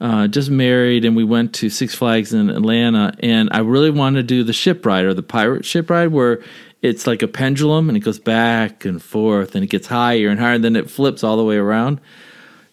[0.00, 4.22] uh, just married and we went to Six Flags in Atlanta, and I really wanted
[4.22, 6.42] to do the ship ride or the pirate ship ride where
[6.82, 10.38] it's like a pendulum and it goes back and forth and it gets higher and
[10.38, 12.00] higher and then it flips all the way around.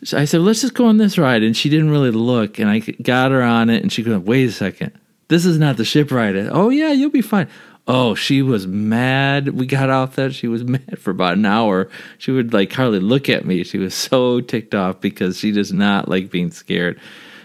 [0.03, 1.41] So I said, let's just go on this ride.
[1.41, 2.59] And she didn't really look.
[2.59, 4.91] And I got her on it and she goes, wait a second.
[5.27, 6.35] This is not the ship ride.
[6.35, 7.47] Oh, yeah, you'll be fine.
[7.87, 9.49] Oh, she was mad.
[9.49, 10.33] We got off that.
[10.33, 11.89] She was mad for about an hour.
[12.17, 13.63] She would like hardly look at me.
[13.63, 16.99] She was so ticked off because she does not like being scared.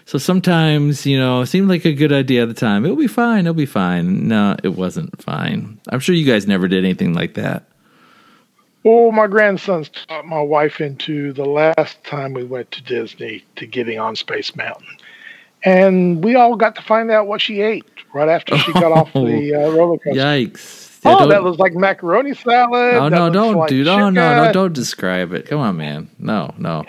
[0.06, 2.84] So sometimes, you know, it seemed like a good idea at the time.
[2.84, 3.40] It'll be fine.
[3.40, 4.26] It'll be fine.
[4.26, 5.78] No, it wasn't fine.
[5.88, 7.64] I'm sure you guys never did anything like that.
[8.82, 13.66] Well, my grandson's taught my wife into the last time we went to Disney to
[13.66, 14.88] getting on Space Mountain.
[15.62, 17.84] And we all got to find out what she ate
[18.14, 20.18] right after she got off the uh, roller coaster.
[20.18, 21.04] Yikes!
[21.04, 22.94] Yeah, oh, that was like macaroni salad.
[22.94, 25.46] Oh no, don't like do no, no, no, don't describe it.
[25.46, 26.10] Come on, man.
[26.18, 26.84] No, no.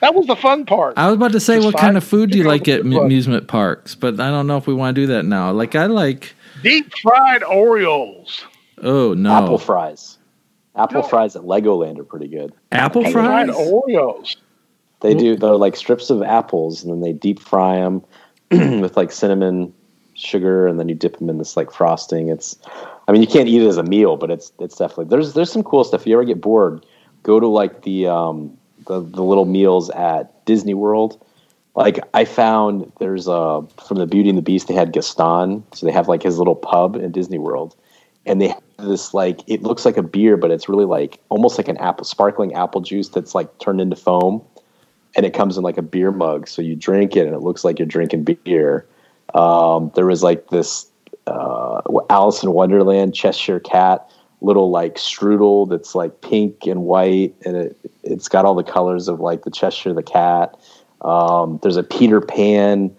[0.00, 0.94] That was the fun part.
[0.96, 3.94] I was about to say, what kind of food do you like at amusement parks?
[3.94, 5.50] But I don't know if we want to do that now.
[5.52, 8.42] Like I like deep fried Oreos.
[8.82, 9.32] Oh no!
[9.32, 10.18] Apple fries.
[10.76, 11.08] Apple no.
[11.08, 12.52] fries at Legoland are pretty good.
[12.70, 13.48] Apple fries.
[13.48, 14.36] Oreos.
[15.00, 15.36] They do.
[15.36, 18.02] They're like strips of apples, and then they deep fry them
[18.80, 19.72] with like cinnamon
[20.14, 22.28] sugar, and then you dip them in this like frosting.
[22.28, 22.56] It's,
[23.06, 25.52] I mean, you can't eat it as a meal, but it's it's definitely there's there's
[25.52, 26.02] some cool stuff.
[26.02, 26.84] If you ever get bored,
[27.22, 31.22] go to like the um the, the little meals at Disney World.
[31.74, 35.84] Like I found there's a from the Beauty and the Beast they had Gaston, so
[35.84, 37.76] they have like his little pub in Disney World,
[38.24, 41.58] and they have this like it looks like a beer, but it's really like almost
[41.58, 44.42] like an apple sparkling apple juice that's like turned into foam
[45.16, 46.46] and it comes in like a beer mug.
[46.46, 48.86] So you drink it, and it looks like you're drinking beer.
[49.34, 50.86] Um, there was like this
[51.26, 54.08] uh, Alice in Wonderland Cheshire Cat
[54.42, 59.08] little like strudel that's like pink and white, and it it's got all the colors
[59.08, 60.56] of like the Cheshire the cat.
[61.00, 62.94] Um, there's a Peter Pan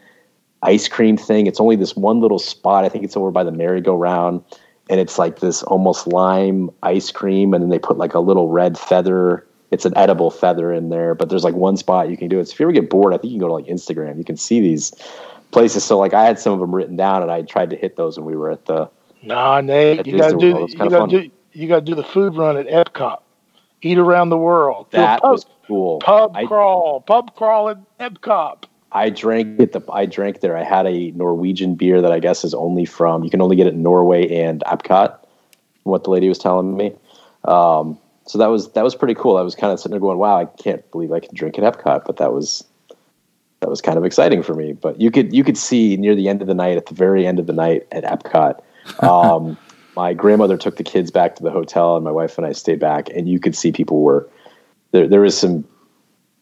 [0.63, 1.47] ice cream thing.
[1.47, 2.83] It's only this one little spot.
[2.83, 4.43] I think it's over by the merry-go-round,
[4.89, 8.49] and it's like this almost lime ice cream, and then they put like a little
[8.49, 12.27] red feather it's an edible feather in there, but there's like one spot you can
[12.27, 12.47] do it.
[12.47, 14.17] So if you ever get bored, I think you can go to like Instagram.
[14.17, 14.91] You can see these
[15.51, 15.83] places.
[15.83, 18.17] So like I had some of them written down, and I tried to hit those
[18.17, 18.89] when we were at the.
[19.23, 22.67] Nah, Nate, you gotta do you gotta do you gotta do the food run at
[22.67, 23.21] Epcot.
[23.81, 24.87] Eat around the world.
[24.91, 25.99] That pub, was cool.
[25.99, 28.63] Pub I, crawl, pub crawl at Epcot.
[28.91, 29.73] I drank it.
[29.73, 30.55] The I drank there.
[30.55, 33.23] I had a Norwegian beer that I guess is only from.
[33.23, 35.17] You can only get it in Norway and Epcot.
[35.83, 36.93] What the lady was telling me.
[37.45, 39.37] Um, so that was that was pretty cool.
[39.37, 41.63] I was kind of sitting there going, "Wow, I can't believe I can drink at
[41.63, 42.63] Epcot," but that was
[43.61, 44.73] that was kind of exciting for me.
[44.73, 47.25] But you could you could see near the end of the night, at the very
[47.25, 48.59] end of the night at Epcot,
[49.03, 49.57] um,
[49.95, 52.79] my grandmother took the kids back to the hotel, and my wife and I stayed
[52.79, 54.27] back, and you could see people were
[54.91, 55.07] there.
[55.07, 55.65] There was some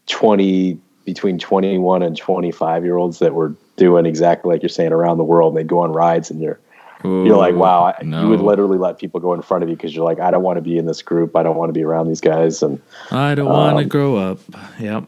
[0.07, 4.69] twenty between twenty one and twenty five year olds that were doing exactly like you're
[4.69, 5.55] saying around the world.
[5.55, 6.59] And they go on rides, and you're
[7.03, 8.23] Ooh, you're like, wow, no.
[8.23, 10.43] you would literally let people go in front of you because you're like, I don't
[10.43, 11.35] want to be in this group.
[11.35, 12.63] I don't want to be around these guys.
[12.63, 12.81] And
[13.11, 14.39] I don't um, want to grow up.
[14.79, 15.05] Yep.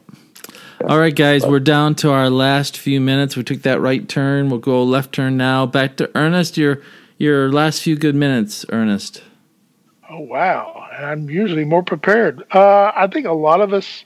[0.82, 0.88] Yeah.
[0.88, 3.36] All right, guys, but, we're down to our last few minutes.
[3.36, 4.50] We took that right turn.
[4.50, 5.66] We'll go left turn now.
[5.66, 6.58] Back to Ernest.
[6.58, 6.82] Your
[7.18, 9.24] your last few good minutes, Ernest.
[10.08, 10.88] Oh wow!
[10.92, 12.44] I'm usually more prepared.
[12.54, 14.06] Uh, I think a lot of us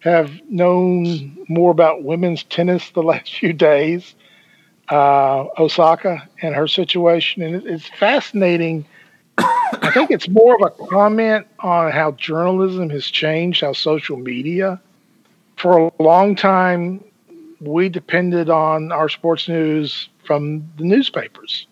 [0.00, 4.14] have known more about women's tennis the last few days
[4.90, 8.84] uh, Osaka and her situation, and it's fascinating.
[9.38, 14.80] I think it's more of a comment on how journalism has changed, how social media.
[15.56, 17.02] For a long time,
[17.60, 21.66] we depended on our sports news from the newspapers.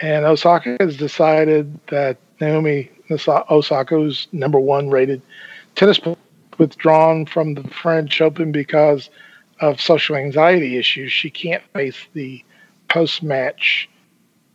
[0.00, 5.22] And Osaka has decided that Naomi Osaka, who's number one rated
[5.74, 6.00] tennis
[6.58, 9.10] withdrawn from the French Open because
[9.64, 12.44] of social anxiety issues, she can't face the
[12.88, 13.88] post match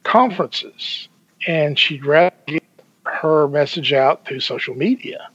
[0.03, 1.07] conferences.
[1.47, 2.63] And she'd rather get
[3.05, 5.29] her message out through social media.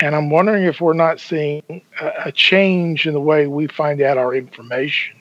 [0.00, 1.62] And I'm wondering if we're not seeing
[2.00, 5.16] a, change in the way we find out our information.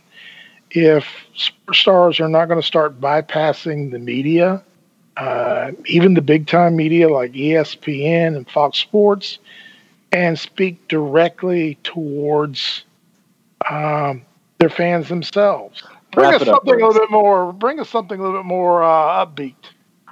[0.69, 1.05] If
[1.73, 4.61] stars are not going to start bypassing the media,
[5.15, 9.39] uh, even the big time media like ESPN and Fox Sports,
[10.11, 12.83] and speak directly towards
[13.69, 14.23] um,
[14.59, 15.83] their fans themselves.
[16.11, 17.53] Bring Wrap us something up, a little bit more.
[17.53, 19.55] Bring us something a little bit more uh, upbeat.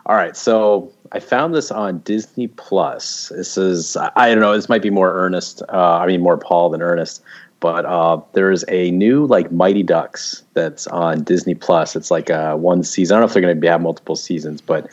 [0.05, 3.29] All right, so I found this on Disney Plus.
[3.35, 4.53] This is I don't know.
[4.53, 5.63] This might be more Ernest.
[5.69, 7.23] Uh, I mean, more Paul than Ernest.
[7.59, 11.95] But uh, there's a new like Mighty Ducks that's on Disney Plus.
[11.95, 13.15] It's like uh, one season.
[13.15, 14.87] I don't know if they're going to have multiple seasons, but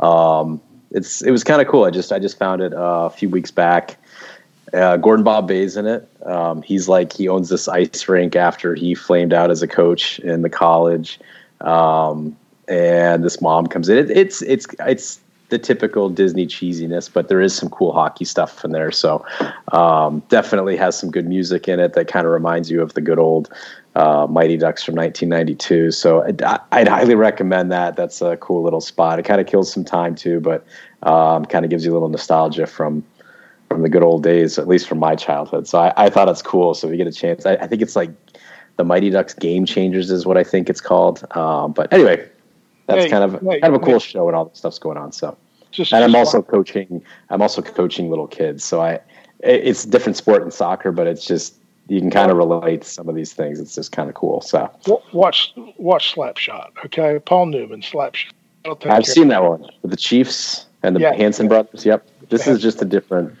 [0.00, 1.84] um, it's it was kind of cool.
[1.84, 3.98] I just I just found it uh, a few weeks back.
[4.72, 6.08] Uh, Gordon Bombay's in it.
[6.24, 10.18] Um, he's like he owns this ice rink after he flamed out as a coach
[10.20, 11.20] in the college,
[11.60, 12.36] um,
[12.68, 13.98] and this mom comes in.
[13.98, 18.64] It, it's it's it's the typical Disney cheesiness, but there is some cool hockey stuff
[18.64, 18.90] in there.
[18.90, 19.24] So
[19.72, 23.00] um, definitely has some good music in it that kind of reminds you of the
[23.00, 23.52] good old
[23.94, 25.92] uh, Mighty Ducks from 1992.
[25.92, 27.96] So I'd, I'd, highly recommend that.
[27.96, 29.18] That's a cool little spot.
[29.18, 30.66] It kind of kills some time too, but
[31.02, 33.04] um, kind of gives you a little nostalgia from
[33.68, 35.66] from the good old days, at least from my childhood.
[35.66, 36.74] So I, I thought it's cool.
[36.74, 38.10] So if you get a chance, I, I, think it's like
[38.76, 41.26] the Mighty Ducks Game Changers is what I think it's called.
[41.36, 42.28] Um, but anyway,
[42.86, 44.06] that's hey, kind of hey, kind of a cool hey.
[44.06, 45.12] show and all the stuff's going on.
[45.12, 45.36] So,
[45.72, 47.02] just, and I'm also coaching.
[47.30, 48.64] I'm also coaching little kids.
[48.64, 49.00] So I,
[49.40, 51.56] it's a different sport than soccer, but it's just
[51.88, 53.60] you can kind of relate to some of these things.
[53.60, 54.40] It's just kind of cool.
[54.40, 54.70] So
[55.12, 56.70] watch watch Slapshot.
[56.84, 58.32] Okay, Paul Newman Slapshot.
[58.86, 61.12] I've seen that one with the Chiefs and the yeah.
[61.12, 61.84] Hanson brothers.
[61.84, 62.06] Yep.
[62.28, 63.36] This is just a different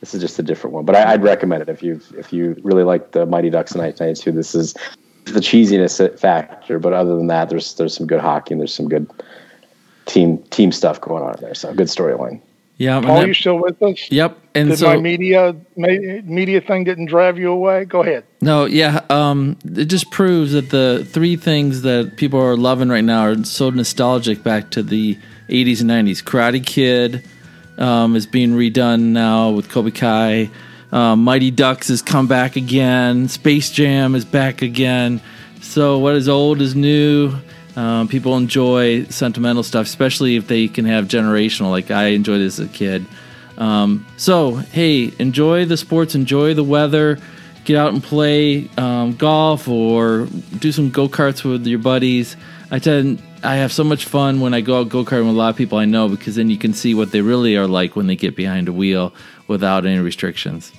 [0.00, 2.60] this is just a different one, but I, would recommend it if you if you
[2.62, 4.20] really like the Mighty Ducks and Night Nights.
[4.20, 4.74] Too, this is
[5.24, 8.88] the cheesiness factor, but other than that, there's there's some good hockey and there's some
[8.88, 9.10] good
[10.04, 11.54] team team stuff going on there.
[11.54, 12.40] So good storyline.
[12.78, 14.10] Yeah, Paul, that, you still with us?
[14.10, 14.38] Yep.
[14.54, 17.86] And Did so my media media thing didn't drive you away?
[17.86, 18.24] Go ahead.
[18.42, 19.00] No, yeah.
[19.08, 23.44] Um, it just proves that the three things that people are loving right now are
[23.44, 25.16] so nostalgic back to the
[25.48, 26.22] 80s and 90s.
[26.22, 27.24] Karate Kid
[27.78, 30.50] um, is being redone now with Cobra Kai.
[30.92, 33.28] Um, Mighty Ducks has come back again.
[33.28, 35.20] Space Jam is back again.
[35.60, 37.34] So what is old is new.
[37.74, 41.70] Um, people enjoy sentimental stuff, especially if they can have generational.
[41.70, 43.04] Like I enjoyed this as a kid.
[43.58, 47.18] Um, so hey, enjoy the sports, enjoy the weather,
[47.64, 50.26] get out and play um, golf or
[50.58, 52.36] do some go karts with your buddies.
[52.70, 55.38] I tend I have so much fun when I go out go karting with a
[55.38, 57.96] lot of people I know because then you can see what they really are like
[57.96, 59.12] when they get behind a wheel
[59.46, 60.72] without any restrictions.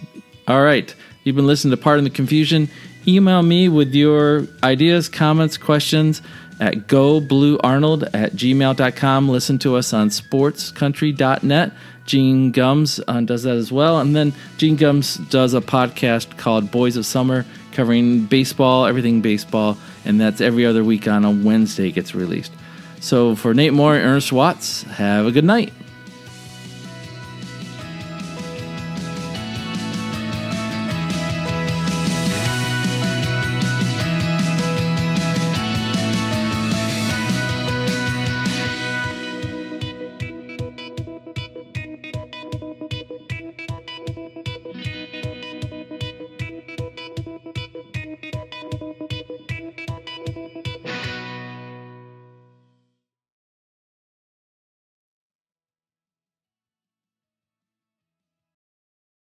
[0.47, 0.93] All right,
[1.23, 2.69] you've been listening to Pardon the Confusion.
[3.07, 6.21] Email me with your ideas, comments, questions
[6.59, 9.29] at gobluearnold at gmail.com.
[9.29, 11.71] Listen to us on sportscountry.net.
[12.05, 13.99] Gene Gums uh, does that as well.
[13.99, 17.45] And then Gene Gums does a podcast called Boys of Summer
[17.77, 19.77] covering baseball, everything baseball.
[20.03, 22.51] And that's every other week on a Wednesday gets released.
[22.99, 25.71] So for Nate Moore and Ernest Watts, have a good night.